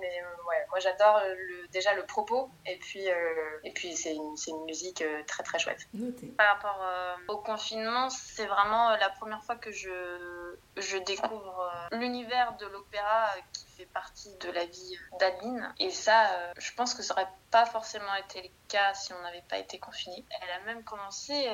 Mais 0.00 0.20
euh, 0.22 0.48
ouais, 0.48 0.66
moi 0.70 0.78
j'adore 0.80 1.20
le, 1.24 1.68
déjà 1.68 1.94
le 1.94 2.04
propos 2.04 2.50
et 2.66 2.78
puis, 2.78 3.08
euh, 3.08 3.60
et 3.64 3.72
puis 3.72 3.96
c'est 3.96 4.14
une, 4.14 4.34
une, 4.46 4.64
musique 4.64 5.04
très 5.26 5.42
très 5.42 5.58
chouette. 5.58 5.88
Par 6.36 6.54
rapport 6.54 6.84
au 7.28 7.38
confinement, 7.38 8.10
c'est 8.10 8.46
vraiment 8.46 8.90
la 8.96 9.10
première 9.10 9.42
fois 9.44 9.56
que 9.56 9.70
je, 9.70 10.58
je 10.80 10.98
découvre 10.98 11.88
l'univers 11.92 12.56
de 12.56 12.66
l'opéra 12.66 13.28
qui 13.52 13.66
fait 13.76 13.86
partie 13.86 14.34
de 14.38 14.50
la 14.50 14.64
vie 14.66 14.98
d'Adeline. 15.18 15.72
Et 15.78 15.90
ça, 15.90 16.28
je 16.58 16.72
pense 16.74 16.94
que 16.94 17.02
ça 17.02 17.14
aurait 17.14 17.28
pas 17.50 17.66
forcément 17.66 18.14
été 18.14 18.42
le 18.42 18.48
cas 18.68 18.94
si 18.94 19.12
on 19.12 19.22
n'avait 19.22 19.44
pas 19.48 19.58
été 19.58 19.78
confiné. 19.78 20.24
Elle 20.30 20.50
a 20.50 20.64
même 20.66 20.84
commencé 20.84 21.48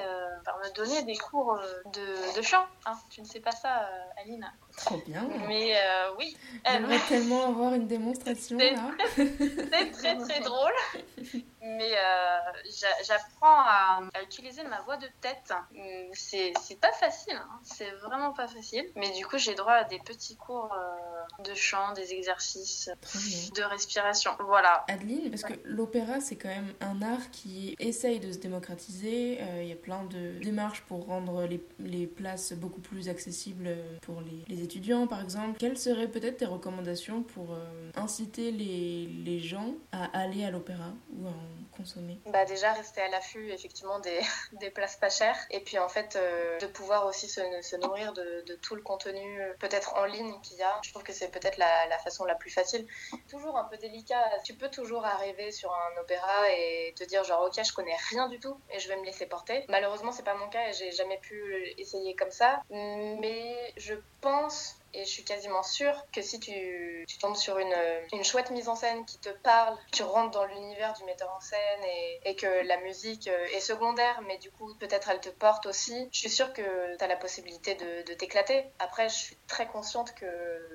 par 0.44 0.58
me 0.58 0.74
donner 0.74 1.02
des 1.04 1.16
cours 1.16 1.58
de, 1.92 2.36
de 2.36 2.42
chant. 2.42 2.66
Hein. 2.84 2.94
Tu 3.10 3.20
ne 3.20 3.26
sais 3.26 3.40
pas 3.40 3.52
ça, 3.52 3.82
euh, 3.82 4.20
Aline. 4.20 4.46
Trop 4.76 4.98
bien. 5.06 5.28
Mais 5.48 5.76
euh, 5.76 6.14
oui. 6.18 6.36
J'aimerais 6.64 6.98
tellement 7.08 7.46
avoir 7.48 7.74
une 7.74 7.86
démonstration. 7.86 8.58
C'est 9.14 9.92
très 9.92 10.16
très 10.16 10.40
drôle. 10.40 10.72
Mais 11.76 11.92
euh, 11.92 12.62
j'apprends 13.04 13.60
à, 13.60 14.00
utiliser 14.22 14.64
ma 14.64 14.80
voix 14.82 14.96
de 14.96 15.08
tête. 15.20 15.52
C'est 16.12 16.80
pas 16.80 16.92
facile, 16.92 17.36
hein. 17.36 17.60
c'est 17.62 17.90
vraiment 18.02 18.32
pas 18.32 18.48
facile. 18.48 18.84
Mais 18.96 19.10
du 19.12 19.26
coup, 19.26 19.38
j'ai 19.38 19.54
droit 19.54 19.72
à 19.72 19.84
des 19.84 19.98
petits 19.98 20.36
cours 20.36 20.74
de 21.44 21.54
chant, 21.54 21.92
des 21.92 22.12
exercices 22.12 22.90
de 23.54 23.62
respiration. 23.62 24.32
Voilà. 24.40 24.84
Adeline, 24.88 25.30
parce 25.30 25.42
que 25.42 25.54
l'opéra, 25.64 26.20
c'est 26.20 26.36
quand 26.36 26.48
même 26.48 26.72
un 26.80 27.02
art 27.02 27.30
qui 27.30 27.74
essaye 27.78 28.20
de 28.20 28.32
se 28.32 28.38
démocratiser. 28.38 29.40
Il 29.60 29.68
y 29.68 29.72
a 29.72 29.76
plein 29.76 30.04
de 30.04 30.38
démarches 30.42 30.82
pour 30.82 31.06
rendre 31.06 31.46
les, 31.46 31.62
les 31.80 32.06
places 32.06 32.52
beaucoup 32.52 32.80
plus 32.80 33.08
accessibles 33.08 33.76
pour 34.02 34.20
les, 34.20 34.54
les, 34.54 34.62
étudiants, 34.62 35.06
par 35.06 35.22
exemple. 35.22 35.58
Quelles 35.58 35.78
seraient 35.78 36.08
peut-être 36.08 36.38
tes 36.38 36.46
recommandations 36.46 37.22
pour 37.22 37.52
euh, 37.52 37.90
inciter 37.94 38.50
les, 38.50 39.06
les, 39.06 39.38
gens 39.38 39.74
à 39.92 40.04
aller 40.18 40.44
à 40.44 40.50
l'opéra 40.50 40.92
ou 41.14 41.26
à 41.26 41.32
Bah 42.26 42.44
déjà 42.44 42.72
rester 42.72 43.00
à 43.00 43.08
l'affût 43.08 43.50
effectivement 43.50 43.98
des, 44.00 44.20
des 44.60 44.70
places 44.70 44.96
pas 44.96 45.10
chères 45.10 45.38
et 45.50 45.60
puis 45.60 45.78
en 45.78 45.88
fait 45.88 46.16
euh, 46.16 46.58
de 46.58 46.66
pouvoir 46.66 47.06
aussi 47.06 47.28
se, 47.28 47.40
se 47.62 47.76
nourrir 47.76 48.12
de, 48.12 48.44
de, 48.46 48.54
tout 48.56 48.74
le 48.74 48.82
contenu 48.82 49.40
peut-être 49.58 49.94
en 49.96 50.04
ligne 50.04 50.40
qu'il 50.42 50.56
y 50.56 50.62
a. 50.62 50.80
Je 50.82 50.90
trouve 50.90 51.02
que 51.02 51.12
c'est 51.12 51.28
peut-être 51.28 51.58
la, 51.58 51.86
la, 51.86 51.98
façon 51.98 52.24
la 52.24 52.34
plus 52.34 52.50
facile. 52.50 52.86
Toujours 53.28 53.56
un 53.56 53.64
peu 53.64 53.76
délicat. 53.76 54.22
Tu 54.44 54.54
peux 54.54 54.70
toujours 54.70 55.04
arriver 55.04 55.52
sur 55.52 55.72
un 55.72 56.00
opéra 56.00 56.50
et 56.56 56.94
te 56.96 57.04
dire 57.04 57.24
genre 57.24 57.44
ok 57.44 57.64
je 57.64 57.72
connais 57.72 57.96
rien 58.10 58.28
du 58.28 58.38
tout 58.38 58.58
et 58.70 58.78
je 58.78 58.88
vais 58.88 58.96
me 58.96 59.04
laisser 59.04 59.26
porter. 59.26 59.64
Malheureusement 59.68 60.12
c'est 60.12 60.24
pas 60.24 60.34
mon 60.34 60.48
cas 60.48 60.68
et 60.68 60.72
j'ai 60.72 60.92
jamais 60.92 61.18
pu 61.18 61.74
essayer 61.78 62.14
comme 62.14 62.30
ça. 62.30 62.62
Mais 62.70 63.72
je 63.76 63.94
pense 64.20 64.76
et 64.96 65.04
je 65.04 65.10
suis 65.10 65.24
quasiment 65.24 65.62
sûre 65.62 66.04
que 66.12 66.22
si 66.22 66.40
tu, 66.40 67.06
tombes 67.20 67.36
sur 67.36 67.58
une, 67.58 67.74
une, 68.12 68.24
chouette 68.24 68.50
mise 68.50 68.68
en 68.68 68.74
scène 68.74 69.04
qui 69.06 69.18
te 69.18 69.28
parle, 69.28 69.76
tu 69.92 70.02
rentres 70.02 70.32
dans 70.32 70.44
l'univers 70.44 70.92
du 70.94 71.04
metteur 71.04 71.32
en 71.34 71.40
scène 71.40 71.58
et, 72.24 72.36
que 72.36 72.66
la 72.66 72.76
musique 72.78 73.28
est 73.28 73.60
secondaire, 73.60 74.20
mais 74.26 74.36
du 74.36 74.50
coup 74.50 74.74
peut-être 74.74 75.08
elle 75.08 75.20
te 75.20 75.30
porte 75.30 75.64
aussi, 75.64 76.08
je 76.12 76.18
suis 76.18 76.28
sûre 76.30 76.52
que 76.52 76.96
tu 76.96 77.04
as 77.04 77.06
la 77.06 77.16
possibilité 77.16 77.74
de, 77.74 78.02
de 78.02 78.14
t'éclater. 78.14 78.66
Après, 78.78 79.08
je 79.08 79.14
suis 79.14 79.36
très 79.46 79.66
consciente 79.66 80.14
que 80.14 80.26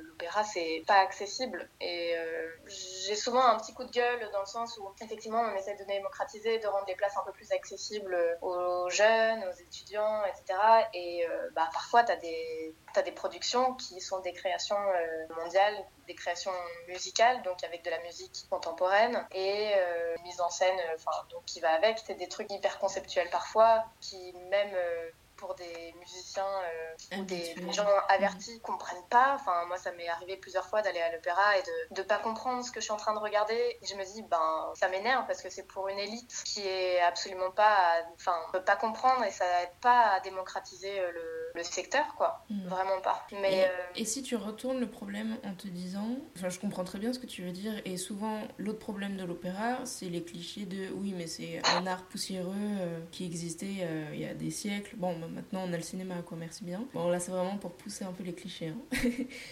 l'opéra 0.03 0.43
c'est 0.43 0.83
pas 0.87 0.99
accessible 0.99 1.69
et 1.79 2.15
euh, 2.15 2.47
j'ai 2.67 3.15
souvent 3.15 3.43
un 3.43 3.57
petit 3.57 3.73
coup 3.73 3.83
de 3.83 3.91
gueule 3.91 4.29
dans 4.31 4.39
le 4.39 4.45
sens 4.45 4.77
où 4.77 4.89
effectivement 5.01 5.41
on 5.41 5.55
essaie 5.55 5.75
de 5.75 5.83
démocratiser, 5.85 6.59
de 6.59 6.67
rendre 6.67 6.85
les 6.87 6.95
places 6.95 7.17
un 7.17 7.23
peu 7.25 7.31
plus 7.31 7.51
accessibles 7.51 8.17
aux 8.41 8.89
jeunes, 8.89 9.43
aux 9.43 9.61
étudiants, 9.61 10.23
etc. 10.25 10.59
Et 10.93 11.25
euh, 11.27 11.49
bah, 11.55 11.69
parfois 11.73 12.03
tu 12.03 12.11
as 12.11 12.17
des, 12.17 12.73
as 12.99 13.03
des 13.03 13.11
productions 13.11 13.73
qui 13.75 13.99
sont 14.01 14.19
des 14.19 14.33
créations 14.33 14.77
euh, 14.77 15.33
mondiales, 15.35 15.75
des 16.07 16.15
créations 16.15 16.51
musicales, 16.87 17.41
donc 17.43 17.63
avec 17.63 17.83
de 17.83 17.89
la 17.89 17.99
musique 17.99 18.45
contemporaine 18.49 19.25
et 19.31 19.71
euh, 19.75 20.15
mise 20.23 20.41
en 20.41 20.49
scène, 20.49 20.79
enfin 20.95 21.11
donc 21.29 21.45
qui 21.45 21.59
va 21.59 21.71
avec. 21.71 21.99
C'est 22.05 22.15
des 22.15 22.27
trucs 22.27 22.51
hyper 22.51 22.79
conceptuels 22.79 23.29
parfois, 23.29 23.85
qui 23.99 24.33
même 24.49 24.71
euh, 24.73 25.09
pour 25.37 25.55
des 25.55 25.93
musiciens 25.99 26.45
euh, 26.45 27.17
ou 27.17 27.23
des, 27.23 27.55
gens 27.71 27.87
avertis 28.09 28.59
comprennent 28.61 29.07
pas. 29.09 29.33
Enfin, 29.33 29.65
moi, 29.65 29.77
ça 29.77 29.91
m'est 29.93 30.07
arrivé 30.07 30.37
plusieurs 30.37 30.67
fois 30.67 30.83
d'aller 30.83 31.01
à 31.01 31.11
l'opéra 31.11 31.57
et 31.57 31.63
de 31.63 32.01
ne 32.01 32.03
pas 32.03 32.19
comprendre 32.19 32.63
ce 32.63 32.71
que 32.71 32.79
je 32.79 32.85
suis 32.85 32.93
en 32.93 32.97
train 32.97 33.13
de 33.13 33.19
regarder. 33.19 33.77
Et 33.81 33.85
je 33.85 33.95
me 33.95 34.05
dis, 34.05 34.21
ben, 34.21 34.71
ça 34.75 34.87
m'énerve 34.89 35.25
parce 35.25 35.41
que 35.41 35.49
c'est 35.49 35.63
pour 35.63 35.87
une 35.87 35.97
élite 35.97 36.43
qui 36.45 36.67
est 36.67 37.01
absolument 37.01 37.49
pas, 37.51 38.03
enfin, 38.15 38.37
peut 38.51 38.63
pas 38.63 38.75
comprendre 38.75 39.23
et 39.23 39.31
ça 39.31 39.45
aide 39.63 39.73
pas 39.81 40.11
à 40.11 40.19
démocratiser 40.19 40.99
le, 41.11 41.40
le 41.55 41.63
secteur, 41.63 42.15
quoi. 42.15 42.45
Mmh. 42.49 42.67
Vraiment 42.67 43.01
pas. 43.03 43.25
Mais 43.31 43.59
et, 43.59 43.63
euh... 43.63 43.67
et, 43.95 44.05
si 44.05 44.23
tu 44.23 44.35
retournes 44.35 44.79
le 44.79 44.87
problème 44.87 45.37
en 45.43 45.53
te 45.53 45.67
disant, 45.67 46.17
enfin, 46.37 46.49
je 46.49 46.59
comprends 46.59 46.83
très 46.83 46.99
bien 46.99 47.13
ce 47.13 47.19
que 47.19 47.25
tu 47.25 47.41
veux 47.41 47.51
dire. 47.51 47.73
Et 47.85 47.97
souvent, 47.97 48.41
l'autre 48.57 48.79
problème 48.79 49.17
de 49.17 49.23
l'opéra, 49.23 49.85
c'est 49.85 50.09
les 50.09 50.23
clichés 50.23 50.65
de, 50.65 50.89
oui, 50.95 51.13
mais 51.17 51.27
c'est 51.27 51.61
un 51.75 51.85
art 51.87 52.03
poussiéreux 52.03 52.53
euh, 52.55 52.99
qui 53.11 53.25
existait 53.25 53.77
euh, 53.81 54.11
il 54.13 54.21
y 54.21 54.25
a 54.25 54.33
des 54.33 54.51
siècles. 54.51 54.95
Bon, 54.97 55.15
maintenant 55.17 55.63
on 55.67 55.73
a 55.73 55.77
le 55.77 55.83
cinéma, 55.83 56.15
quoi, 56.25 56.37
merci 56.37 56.63
bien. 56.63 56.83
Bon, 56.93 57.09
là 57.09 57.19
c'est 57.19 57.31
vraiment 57.31 57.57
pour 57.57 57.71
pousser 57.71 58.05
un 58.05 58.11
peu 58.11 58.23
les 58.23 58.33
clichés. 58.33 58.69
Hein. 58.69 59.09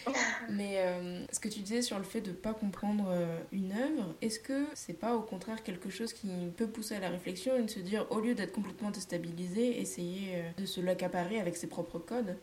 Mais 0.50 0.76
euh, 0.78 1.26
ce 1.32 1.40
que 1.40 1.48
tu 1.48 1.60
disais 1.60 1.82
sur 1.82 1.98
le 1.98 2.04
fait 2.04 2.22
de 2.22 2.32
pas 2.32 2.54
comprendre 2.54 3.14
une 3.52 3.72
œuvre, 3.72 4.16
est-ce 4.22 4.40
que 4.40 4.66
c'est 4.74 4.94
pas 4.94 5.16
au 5.16 5.22
contraire 5.22 5.64
quelque 5.64 5.90
chose 5.90 6.14
qui 6.14 6.30
peut 6.58 6.68
pousser 6.68 6.96
à 6.96 7.00
la 7.00 7.10
réflexion 7.10 7.56
et 7.58 7.64
de 7.64 7.70
se 7.70 7.80
dire, 7.80 8.06
au 8.10 8.20
lieu 8.20 8.36
d'être 8.36 8.52
complètement 8.52 8.92
déstabilisé, 8.92 9.80
essayer 9.80 10.44
de 10.58 10.66
se 10.66 10.82
l'accaparer 10.82 11.40
avec 11.40 11.56
ses 11.56 11.68
propres 11.68 11.89
codes 11.98 12.38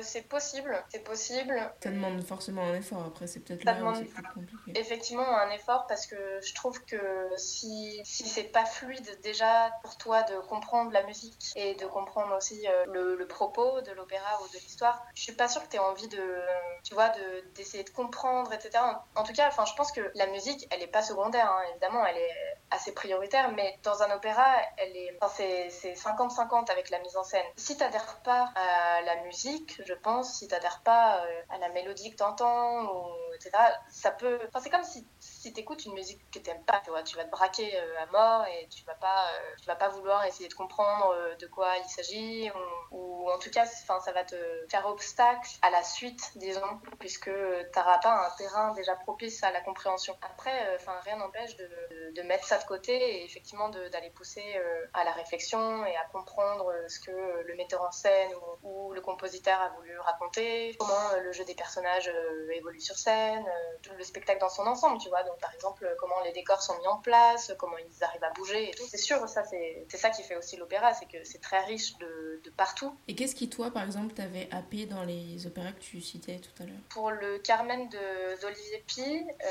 C'est 0.00 0.26
possible, 0.28 0.82
c'est 0.88 1.04
possible. 1.04 1.54
Ça 1.82 1.90
demande 1.90 2.22
forcément 2.22 2.62
un 2.62 2.74
effort, 2.74 3.04
après 3.04 3.26
c'est 3.26 3.40
peut-être 3.40 3.64
là 3.64 3.76
où 3.82 3.94
c'est 3.94 4.04
plus 4.04 4.22
compliqué. 4.22 4.80
Effectivement, 4.80 5.28
un 5.36 5.50
effort 5.50 5.86
parce 5.86 6.06
que 6.06 6.16
je 6.42 6.54
trouve 6.54 6.82
que 6.84 7.28
si, 7.36 8.00
si 8.04 8.26
c'est 8.26 8.44
pas 8.44 8.64
fluide 8.64 9.18
déjà 9.22 9.72
pour 9.82 9.96
toi 9.98 10.22
de 10.22 10.34
comprendre 10.46 10.92
la 10.92 11.02
musique 11.04 11.52
et 11.56 11.74
de 11.74 11.86
comprendre 11.86 12.34
aussi 12.36 12.66
euh, 12.66 12.84
le, 12.86 13.16
le, 13.16 13.26
propos 13.26 13.80
de 13.82 13.92
l'opéra 13.92 14.40
ou 14.42 14.48
de 14.48 14.58
l'histoire. 14.58 15.04
Je 15.14 15.22
suis 15.22 15.32
pas 15.32 15.48
sûre 15.48 15.62
que 15.62 15.68
tu 15.68 15.76
aies 15.76 15.80
envie 15.80 16.08
de, 16.08 16.40
tu 16.82 16.94
vois, 16.94 17.12
d'essayer 17.54 17.84
de, 17.84 17.88
de, 17.88 17.94
comprendre, 17.94 18.52
etc. 18.52 18.78
En, 19.14 19.20
en 19.20 19.24
tout 19.24 19.32
cas, 19.32 19.48
enfin, 19.48 19.64
je 19.64 19.74
pense 19.74 19.92
que 19.92 20.00
la 20.14 20.26
musique, 20.28 20.66
elle 20.70 20.82
est 20.82 20.86
pas 20.86 21.02
secondaire, 21.02 21.50
hein, 21.50 21.62
évidemment, 21.70 22.04
elle 22.06 22.16
est 22.16 22.59
assez 22.70 22.92
prioritaire, 22.92 23.50
mais 23.52 23.78
dans 23.82 24.02
un 24.02 24.10
opéra, 24.14 24.56
elle 24.76 24.96
est, 24.96 25.18
enfin, 25.20 25.32
c'est 25.36 25.94
50-50 25.94 26.70
avec 26.70 26.90
la 26.90 27.00
mise 27.00 27.16
en 27.16 27.24
scène. 27.24 27.44
Si 27.56 27.76
t'adhères 27.76 28.20
pas 28.22 28.52
à 28.54 29.02
la 29.02 29.22
musique, 29.24 29.80
je 29.84 29.94
pense, 29.94 30.38
si 30.38 30.48
t'adhères 30.48 30.82
pas 30.84 31.24
euh, 31.24 31.42
à 31.50 31.58
la 31.58 31.68
mélodie 31.70 32.10
que 32.10 32.16
t'entends, 32.16 32.84
ou 32.84 33.34
etc., 33.34 33.50
ça 33.90 34.10
peut, 34.12 34.38
enfin, 34.48 34.60
c'est 34.60 34.70
comme 34.70 34.84
si, 34.84 35.06
si 35.18 35.52
t'écoutes 35.52 35.84
une 35.84 35.94
musique 35.94 36.20
que 36.30 36.38
t'aimes 36.38 36.64
pas, 36.64 36.80
tu 36.84 36.90
vois, 36.90 37.02
tu 37.02 37.16
vas 37.16 37.24
te 37.24 37.30
braquer 37.30 37.76
euh, 37.76 38.02
à 38.02 38.06
mort 38.06 38.46
et 38.46 38.68
tu 38.68 38.84
vas 38.84 38.94
pas, 38.94 39.26
euh, 39.26 39.54
tu 39.60 39.66
vas 39.66 39.76
pas 39.76 39.88
vouloir 39.88 40.24
essayer 40.24 40.48
de 40.48 40.54
comprendre 40.54 41.14
de 41.38 41.46
quoi 41.48 41.76
il 41.78 41.88
s'agit, 41.88 42.50
ou, 42.92 43.30
en 43.30 43.38
tout 43.38 43.50
cas, 43.50 43.64
enfin, 43.82 44.00
ça 44.00 44.12
va 44.12 44.24
te 44.24 44.36
faire 44.70 44.86
obstacle 44.86 45.50
à 45.62 45.70
la 45.70 45.82
suite, 45.82 46.32
disons, 46.36 46.80
puisque 47.00 47.30
t'auras 47.72 47.98
pas 47.98 48.26
un 48.26 48.30
terrain 48.36 48.72
déjà 48.72 48.94
propice 48.94 49.42
à 49.42 49.50
la 49.50 49.60
compréhension. 49.60 50.16
Après, 50.22 50.76
enfin, 50.76 50.98
rien 51.04 51.16
n'empêche 51.16 51.56
de, 51.56 52.12
de 52.14 52.22
mettre 52.22 52.44
ça 52.44 52.59
de 52.60 52.64
côté 52.64 52.92
et 52.92 53.24
effectivement 53.24 53.68
d'aller 53.68 54.10
pousser 54.10 54.44
euh, 54.56 54.86
à 54.94 55.04
la 55.04 55.12
réflexion 55.12 55.84
et 55.84 55.96
à 55.96 56.04
comprendre 56.12 56.70
euh, 56.70 56.88
ce 56.88 57.00
que 57.00 57.10
le 57.10 57.56
metteur 57.56 57.82
en 57.82 57.90
scène 57.90 58.30
ou, 58.62 58.68
ou 58.68 58.92
le 58.92 59.00
compositeur 59.00 59.60
a 59.60 59.70
voulu 59.70 59.98
raconter, 59.98 60.76
comment 60.78 61.10
euh, 61.14 61.20
le 61.20 61.32
jeu 61.32 61.44
des 61.44 61.54
personnages 61.54 62.10
évolue 62.52 62.80
sur 62.80 62.96
scène, 62.96 63.44
tout 63.82 63.92
le 63.96 64.04
spectacle 64.04 64.40
dans 64.40 64.48
son 64.48 64.66
ensemble, 64.66 64.98
tu 64.98 65.08
vois. 65.08 65.22
Donc 65.22 65.38
par 65.40 65.52
exemple, 65.54 65.88
comment 65.98 66.20
les 66.24 66.32
décors 66.32 66.62
sont 66.62 66.76
mis 66.78 66.86
en 66.86 66.98
place, 66.98 67.52
comment 67.58 67.76
ils 67.78 68.04
arrivent 68.04 68.24
à 68.24 68.30
bouger 68.30 68.70
et 68.70 68.74
tout. 68.74 68.84
C'est 68.88 68.96
sûr, 68.96 69.28
ça 69.28 69.44
c'est 69.44 69.86
ça 69.96 70.10
qui 70.10 70.22
fait 70.22 70.36
aussi 70.36 70.56
l'opéra, 70.56 70.92
c'est 70.94 71.06
que 71.06 71.24
c'est 71.24 71.40
très 71.40 71.64
riche 71.64 71.96
de, 71.98 72.40
de, 72.44 72.50
partout. 72.50 72.94
Et 73.08 73.14
qu'est-ce 73.14 73.34
qui 73.34 73.48
toi, 73.48 73.70
par 73.70 73.84
exemple, 73.84 74.14
t'avait 74.14 74.48
happé 74.52 74.86
dans 74.86 75.04
les 75.04 75.46
opéras 75.46 75.72
que 75.72 75.80
tu 75.80 76.00
citais 76.00 76.38
tout 76.38 76.62
à 76.62 76.66
l'heure? 76.66 76.80
Pour 76.90 77.10
le 77.10 77.38
Carmen 77.38 77.88
d'Olivier 77.88 78.84
Pi, 78.86 79.02
euh, 79.02 79.46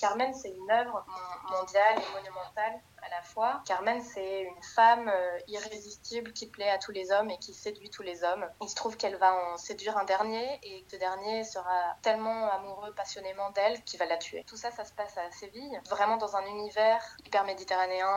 Carmen 0.00 0.32
c'est 0.34 0.50
une 0.50 0.70
œuvre 0.70 1.04
mondiale 1.50 1.98
et 1.98 2.14
monumentale 2.14 2.43
then 2.56 2.80
à 3.04 3.10
la 3.10 3.22
fois. 3.22 3.62
Carmen, 3.66 4.00
c'est 4.00 4.42
une 4.42 4.62
femme 4.62 5.08
euh, 5.08 5.38
irrésistible 5.48 6.32
qui 6.32 6.46
plaît 6.46 6.70
à 6.70 6.78
tous 6.78 6.92
les 6.92 7.10
hommes 7.12 7.30
et 7.30 7.38
qui 7.38 7.52
séduit 7.52 7.90
tous 7.90 8.02
les 8.02 8.24
hommes. 8.24 8.46
Il 8.62 8.68
se 8.68 8.74
trouve 8.74 8.96
qu'elle 8.96 9.16
va 9.16 9.34
en 9.34 9.56
séduire 9.56 9.96
un 9.98 10.04
dernier 10.04 10.58
et 10.62 10.82
que 10.84 10.92
ce 10.92 10.96
dernier 10.96 11.44
sera 11.44 11.96
tellement 12.02 12.50
amoureux 12.50 12.92
passionnément 12.94 13.50
d'elle 13.50 13.82
qu'il 13.84 13.98
va 13.98 14.06
la 14.06 14.16
tuer. 14.16 14.44
Tout 14.46 14.56
ça, 14.56 14.70
ça 14.70 14.84
se 14.84 14.92
passe 14.92 15.16
à 15.18 15.30
Séville, 15.32 15.80
vraiment 15.90 16.16
dans 16.16 16.36
un 16.36 16.46
univers 16.46 17.16
hyper 17.24 17.44
méditerranéen, 17.44 18.08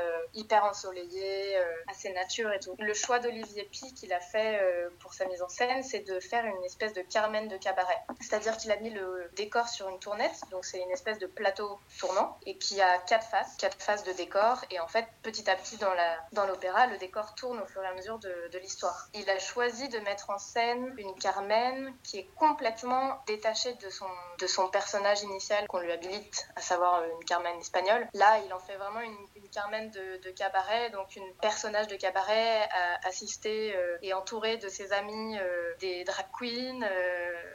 euh, 0.00 0.20
hyper 0.34 0.64
ensoleillé, 0.64 1.56
euh, 1.56 1.74
assez 1.88 2.12
nature 2.12 2.52
et 2.52 2.60
tout. 2.60 2.74
Le 2.78 2.94
choix 2.94 3.18
d'Olivier 3.18 3.64
Pi 3.64 3.92
qu'il 3.94 4.12
a 4.12 4.20
fait 4.20 4.60
pour 5.00 5.14
sa 5.14 5.26
mise 5.26 5.42
en 5.42 5.48
scène, 5.48 5.82
c'est 5.82 6.00
de 6.00 6.20
faire 6.20 6.44
une 6.44 6.64
espèce 6.64 6.92
de 6.92 7.02
Carmen 7.02 7.48
de 7.48 7.56
cabaret. 7.56 7.98
C'est-à-dire 8.20 8.56
qu'il 8.56 8.70
a 8.70 8.76
mis 8.76 8.90
le 8.90 9.30
décor 9.36 9.68
sur 9.68 9.88
une 9.88 9.98
tournette, 9.98 10.40
donc 10.50 10.64
c'est 10.64 10.80
une 10.80 10.90
espèce 10.90 11.18
de 11.18 11.26
plateau 11.26 11.78
tournant 11.98 12.38
et 12.46 12.56
qui 12.58 12.80
a 12.80 12.98
quatre 12.98 13.26
faces, 13.26 13.56
quatre 13.56 13.80
phases 13.82 14.04
de 14.04 14.12
décor 14.12 14.27
et 14.70 14.80
en 14.80 14.88
fait 14.88 15.06
petit 15.22 15.48
à 15.50 15.56
petit 15.56 15.78
dans 15.78 16.46
l'opéra 16.46 16.86
le 16.86 16.98
décor 16.98 17.34
tourne 17.34 17.60
au 17.60 17.66
fur 17.66 17.82
et 17.82 17.86
à 17.86 17.94
mesure 17.94 18.18
de, 18.18 18.48
de 18.52 18.58
l'histoire. 18.58 19.08
Il 19.14 19.28
a 19.30 19.38
choisi 19.38 19.88
de 19.88 19.98
mettre 20.00 20.30
en 20.30 20.38
scène 20.38 20.94
une 20.98 21.14
Carmen 21.14 21.94
qui 22.02 22.18
est 22.18 22.28
complètement 22.36 23.22
détachée 23.26 23.74
de 23.74 23.90
son 23.90 24.06
de 24.38 24.46
son 24.46 24.68
personnage 24.68 25.22
initial 25.22 25.66
qu'on 25.68 25.80
lui 25.80 25.92
habilite 25.92 26.48
à 26.56 26.60
savoir 26.60 27.02
une 27.04 27.24
Carmen 27.24 27.58
espagnole. 27.58 28.06
Là 28.14 28.40
il 28.44 28.52
en 28.52 28.60
fait 28.60 28.76
vraiment 28.76 29.00
une, 29.00 29.16
Carmen 29.52 29.90
de, 29.90 30.22
de, 30.22 30.30
cabaret 30.30 30.90
donc 30.90 31.16
une 31.16 31.34
personnage 31.40 31.88
de 31.88 31.96
cabaret 31.96 32.62
euh, 32.62 33.08
assistée 33.08 33.74
euh, 33.74 33.98
et 34.02 34.14
entourée 34.14 34.56
de 34.56 34.68
ses 34.68 34.92
amis 34.92 35.38
euh, 35.38 35.74
des 35.80 36.04
drag 36.04 36.26
queens 36.38 36.80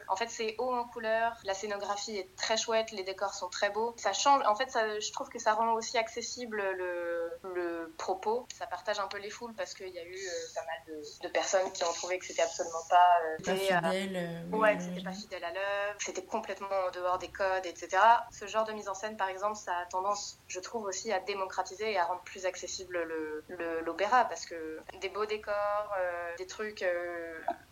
en 0.08 0.16
fait 0.16 0.30
c'est 0.30 0.56
haut 0.58 0.74
en 0.74 0.86
couleur 0.86 1.38
la 1.46 1.54
scénographie 1.54 2.18
est 2.18 2.36
très 2.36 2.58
chouette 2.58 2.92
les 2.92 3.04
décors 3.04 3.34
sont 3.34 3.50
très 3.50 3.70
beaux 3.70 3.94
ça 3.98 4.14
change 4.14 4.44
en 4.46 4.56
fait 4.56 4.70
ça, 4.70 5.00
je 5.00 5.12
trouve 5.12 5.30
que 5.30 5.40
ça 5.40 5.54
rend 5.54 5.74
aussi 5.74 5.98
accessible 5.98 6.62
le, 6.78 7.40
le 7.44 7.94
propos. 7.98 8.48
Ça 8.54 8.68
partage 8.68 9.00
un 9.00 9.08
peu 9.08 9.18
les 9.20 9.30
foules 9.30 9.54
parce 9.54 9.74
qu'il 9.74 9.90
y 9.90 10.00
a 10.00 10.06
eu 10.06 10.18
pas 10.56 10.62
mal 10.62 10.82
de, 10.88 11.28
de, 11.28 11.32
personnes 11.32 11.72
qui 11.72 11.84
ont 11.84 11.94
trouvé 11.94 12.20
que 12.20 12.26
c'était 12.26 12.42
absolument 12.42 12.84
pas, 12.90 13.20
pas 13.44 13.56
fidèle. 13.56 14.46
Ouais, 14.52 14.78
que 14.78 14.84
c'était 14.84 15.04
pas 15.04 15.12
fidèle 15.12 15.44
à 15.44 15.52
l'œuvre, 15.52 15.98
c'était 16.00 16.26
complètement 16.26 16.68
en 16.88 16.92
dehors 16.92 17.18
des 17.18 17.30
codes, 17.30 17.66
etc. 17.66 17.98
Ce 18.32 18.48
genre 18.48 18.66
de 18.66 18.74
mise 18.74 18.88
en 18.88 18.94
scène, 18.94 19.18
par 19.18 19.30
exemple, 19.30 19.56
ça 19.56 19.76
a 19.78 19.86
tendance, 19.86 20.40
je 20.48 20.60
trouve 20.60 20.86
aussi, 20.86 21.12
à 21.12 21.20
démocratiser 21.20 21.83
et 21.92 21.98
à 21.98 22.06
rendre 22.06 22.22
plus 22.22 22.46
accessible 22.46 23.08
l'opéra 23.86 24.26
parce 24.26 24.46
que 24.46 24.80
des 25.02 25.10
beaux 25.10 25.26
décors, 25.26 25.94
euh, 26.00 26.36
des 26.38 26.48
trucs, 26.48 26.86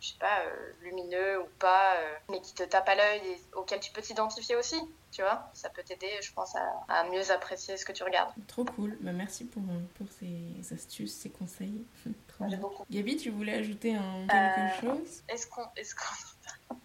je 0.00 0.08
sais 0.08 0.18
pas, 0.18 0.42
lumineux 0.82 1.40
ou 1.40 1.46
pas, 1.58 1.96
mais 2.30 2.40
qui 2.40 2.54
te 2.54 2.62
tapent 2.62 2.88
à 2.88 2.94
l'œil 2.94 3.20
et 3.26 3.56
auxquels 3.56 3.80
tu 3.80 3.92
peux 3.92 4.02
t'identifier 4.02 4.56
aussi 4.56 4.80
tu 5.12 5.20
vois. 5.20 5.50
Ça 5.52 5.68
peut 5.68 5.82
t'aider 5.82 6.08
je 6.22 6.32
pense 6.32 6.56
à, 6.56 6.84
à, 6.88 7.04
mieux 7.10 7.30
apprécier 7.30 7.76
ce 7.76 7.84
que 7.84 7.92
tu 7.92 8.02
regardes. 8.02 8.32
Trop 8.48 8.64
cool. 8.64 8.96
Bah, 9.02 9.12
merci 9.12 9.44
pour, 9.44 9.62
pour 9.94 10.06
ces 10.18 10.74
astuces 10.74 11.14
ces 11.14 11.30
conseils. 11.30 11.84
Gabi 12.90 13.16
tu 13.16 13.30
voulais 13.30 13.54
ajouter 13.54 13.94
un, 13.94 14.26
quelque 14.26 14.86
euh, 14.86 14.96
chose? 14.96 15.22
est-ce 15.28 15.46
qu'on 15.46 15.64
est-ce 15.76 15.94
qu'on 15.94 16.76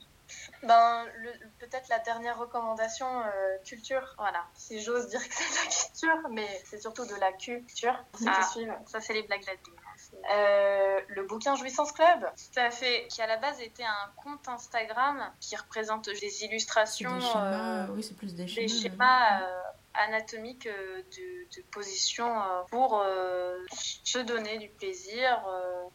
Ben, 0.63 1.06
peut-être 1.60 1.88
la 1.89 2.00
dernière 2.00 2.38
recommandation, 2.38 3.08
euh, 3.22 3.58
culture. 3.65 4.15
Voilà, 4.17 4.46
si 4.56 4.82
j'ose 4.82 5.08
dire 5.10 5.20
que 5.28 5.34
c'est 5.34 5.43
de 5.50 6.08
la 6.08 6.13
culture, 6.13 6.30
mais 6.32 6.62
c'est 6.65 6.82
surtout 6.82 7.06
de 7.06 7.15
la 7.15 7.32
culture. 7.34 8.04
Ah, 8.26 8.41
ça, 8.86 9.00
c'est 9.00 9.13
les 9.13 9.24
blagues 9.24 9.46
d'Adeline. 9.46 9.76
Euh, 10.34 11.02
le 11.10 11.24
bouquin 11.24 11.56
Jouissance 11.56 11.91
Club. 11.91 12.22
Tout 12.36 12.60
à 12.60 12.72
fait. 12.72 13.08
Qui 13.10 13.22
à 13.22 13.28
la 13.28 13.38
base 13.38 13.60
était 13.62 13.84
un 13.84 14.12
compte 14.15 14.48
Instagram 14.48 15.32
qui 15.39 15.56
représente 15.56 16.10
des 16.10 16.43
illustrations. 16.43 17.15
Des 17.15 17.22
schémas, 17.22 17.88
oui, 17.89 18.04
c'est 18.04 18.15
plus 18.15 18.34
des 18.34 18.48
schémas. 18.48 18.67
Des 18.67 18.82
schémas 18.82 19.41
anatomique 19.98 20.67
euh, 20.67 21.02
de, 21.02 21.62
position 21.72 22.28
euh, 22.28 22.62
pour 22.70 23.02
euh, 23.02 23.58
se 24.04 24.20
donner 24.20 24.58
du 24.58 24.70
plaisir, 24.70 25.43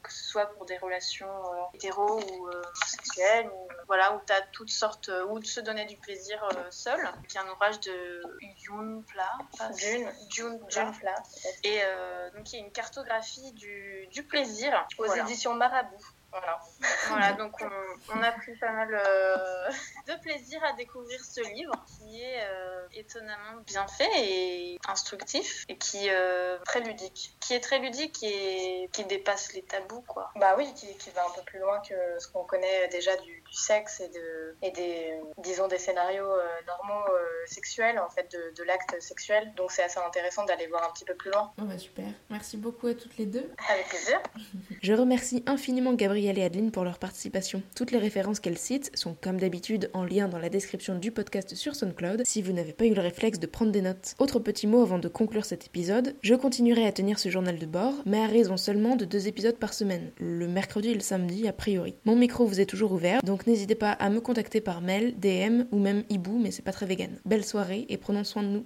que 0.03 0.13
ce 0.13 0.25
soit 0.25 0.47
pour 0.47 0.67
des 0.67 0.77
relations 0.79 1.29
hétéro 1.75 2.21
ou 2.21 2.51
sexuelles, 2.87 3.49
ou, 3.49 3.69
voilà, 3.87 4.15
où 4.15 4.21
tu 4.27 4.33
as 4.33 4.41
toutes 4.53 4.71
sortes, 4.71 5.11
ou 5.29 5.39
de 5.39 5.47
se 5.47 5.61
donner 5.61 5.85
du 5.87 5.97
plaisir 5.97 6.47
seul, 6.71 7.01
qui 7.29 7.37
est 7.37 7.41
un 7.41 7.49
ouvrage 7.49 7.81
de 7.81 8.23
June 8.59 9.05
Pla. 9.05 9.31
June, 9.77 10.11
June, 10.31 10.61
Pla. 10.99 11.15
Et 11.65 11.81
donc 12.35 12.53
il 12.53 12.59
y 12.59 12.63
a 12.63 12.65
une 12.65 12.73
cartographie 12.73 13.53
du, 13.53 14.07
du 14.13 14.23
plaisir 14.25 14.87
aux 14.99 15.13
éditions 15.15 15.55
Marabout. 15.55 16.05
Voilà. 16.33 16.61
voilà, 17.09 17.33
donc 17.35 17.61
on, 18.09 18.23
a 18.23 18.33
pris 18.33 18.57
pas 18.57 18.73
mal 18.73 18.89
euh, 18.95 19.71
de 20.09 20.19
plaisir 20.23 20.65
à 20.65 20.73
découvrir 20.73 21.23
ce 21.23 21.41
livre 21.55 21.75
qui 21.87 22.23
est 22.23 22.43
euh, 22.43 22.87
étonnamment 22.95 23.61
bien 23.67 23.87
fait 23.87 24.11
et 24.17 24.79
instructif 24.89 25.67
et 25.69 25.77
qui 25.77 26.07
est 26.07 26.15
euh, 26.15 26.59
très 26.65 26.81
ludique. 26.81 27.37
Qui 27.41 27.53
est 27.53 27.61
très 27.61 27.81
ludique 27.81 28.23
et 28.23 28.89
qui 28.93 29.05
dépasse 29.05 29.53
les 29.53 29.63
tabous, 29.63 30.03
quoi. 30.09 30.31
Bah 30.37 30.55
oui, 30.57 30.73
qui, 30.75 30.97
qui 30.97 31.11
va 31.11 31.23
un 31.27 31.31
peu 31.35 31.43
plus 31.43 31.59
loin 31.59 31.81
que 31.81 31.95
ce 32.19 32.29
qu'on 32.29 32.45
connaît 32.45 32.89
déjà 32.89 33.15
du, 33.17 33.43
sexe 33.53 34.01
et, 34.01 34.09
de, 34.09 34.57
et 34.63 34.71
des, 34.71 35.21
disons, 35.37 35.69
des 35.69 35.77
scénarios 35.77 36.33
normaux 36.67 37.15
sexuels, 37.45 37.99
en 37.99 38.09
fait, 38.09 38.33
de, 38.33 38.55
de 38.57 38.63
l'acte 38.65 38.99
sexuel. 39.03 39.53
Donc 39.57 39.71
c'est 39.71 39.83
assez 39.83 39.99
intéressant 39.99 40.47
d'aller 40.47 40.67
voir 40.69 40.89
un 40.89 40.93
petit 40.93 41.05
peu 41.05 41.15
plus 41.15 41.31
loin. 41.31 41.53
Oh 41.61 41.65
bah 41.65 41.77
super. 41.77 42.07
Merci 42.31 42.57
beaucoup 42.57 42.87
à 42.87 42.95
toutes 42.95 43.19
les 43.19 43.27
deux. 43.27 43.51
Avec 43.69 43.89
plaisir. 43.89 44.23
Je 44.83 44.95
remercie 44.95 45.43
infiniment 45.47 45.93
Gabriel 45.93 46.22
et 46.25 46.45
Adeline 46.45 46.71
pour 46.71 46.85
leur 46.85 46.99
participation. 46.99 47.63
Toutes 47.75 47.91
les 47.91 47.99
références 47.99 48.41
qu'elles 48.41 48.59
citent 48.59 48.91
sont 48.95 49.17
comme 49.21 49.39
d'habitude 49.39 49.91
en 49.93 50.05
lien 50.05 50.29
dans 50.29 50.39
la 50.39 50.49
description 50.49 50.99
du 50.99 51.11
podcast 51.11 51.55
sur 51.55 51.75
SoundCloud 51.75 52.23
si 52.25 52.43
vous 52.43 52.53
n'avez 52.53 52.73
pas 52.73 52.87
eu 52.87 52.95
le 52.95 53.01
réflexe 53.01 53.39
de 53.39 53.47
prendre 53.47 53.73
des 53.73 53.83
notes. 53.83 54.15
Autre 54.19 54.39
petit 54.39 54.67
mot 54.67 54.83
avant 54.83 54.99
de 54.99 55.09
conclure 55.09 55.45
cet 55.45 55.67
épisode, 55.67 56.15
je 56.23 56.35
continuerai 56.35 56.87
à 56.87 56.93
tenir 56.93 57.19
ce 57.19 57.29
journal 57.29 57.59
de 57.59 57.67
bord, 57.67 57.95
mais 58.07 58.19
à 58.19 58.27
raison 58.27 58.57
seulement 58.57 58.97
de 58.97 59.05
deux 59.05 59.27
épisodes 59.29 59.57
par 59.57 59.75
semaine, 59.75 60.11
le 60.19 60.47
mercredi 60.47 60.91
et 60.91 60.95
le 60.95 61.01
samedi 61.01 61.49
a 61.49 61.53
priori. 61.53 61.95
Mon 62.05 62.17
micro 62.17 62.47
vous 62.47 62.61
est 62.61 62.67
toujours 62.67 62.93
ouvert, 62.93 63.23
donc 63.23 63.47
n'hésitez 63.47 63.75
pas 63.75 63.93
à 63.93 64.11
me 64.11 64.21
contacter 64.21 64.61
par 64.61 64.81
mail, 64.81 65.15
DM 65.19 65.65
ou 65.73 65.79
même 65.79 66.05
hibou, 66.11 66.39
mais 66.39 66.51
c'est 66.51 66.63
pas 66.63 66.73
très 66.73 66.87
vegan. 66.87 67.19
Belle 67.25 67.45
soirée 67.45 67.87
et 67.89 67.97
prenons 67.97 68.25
soin 68.25 68.43
de 68.43 68.49
nous. 68.49 68.61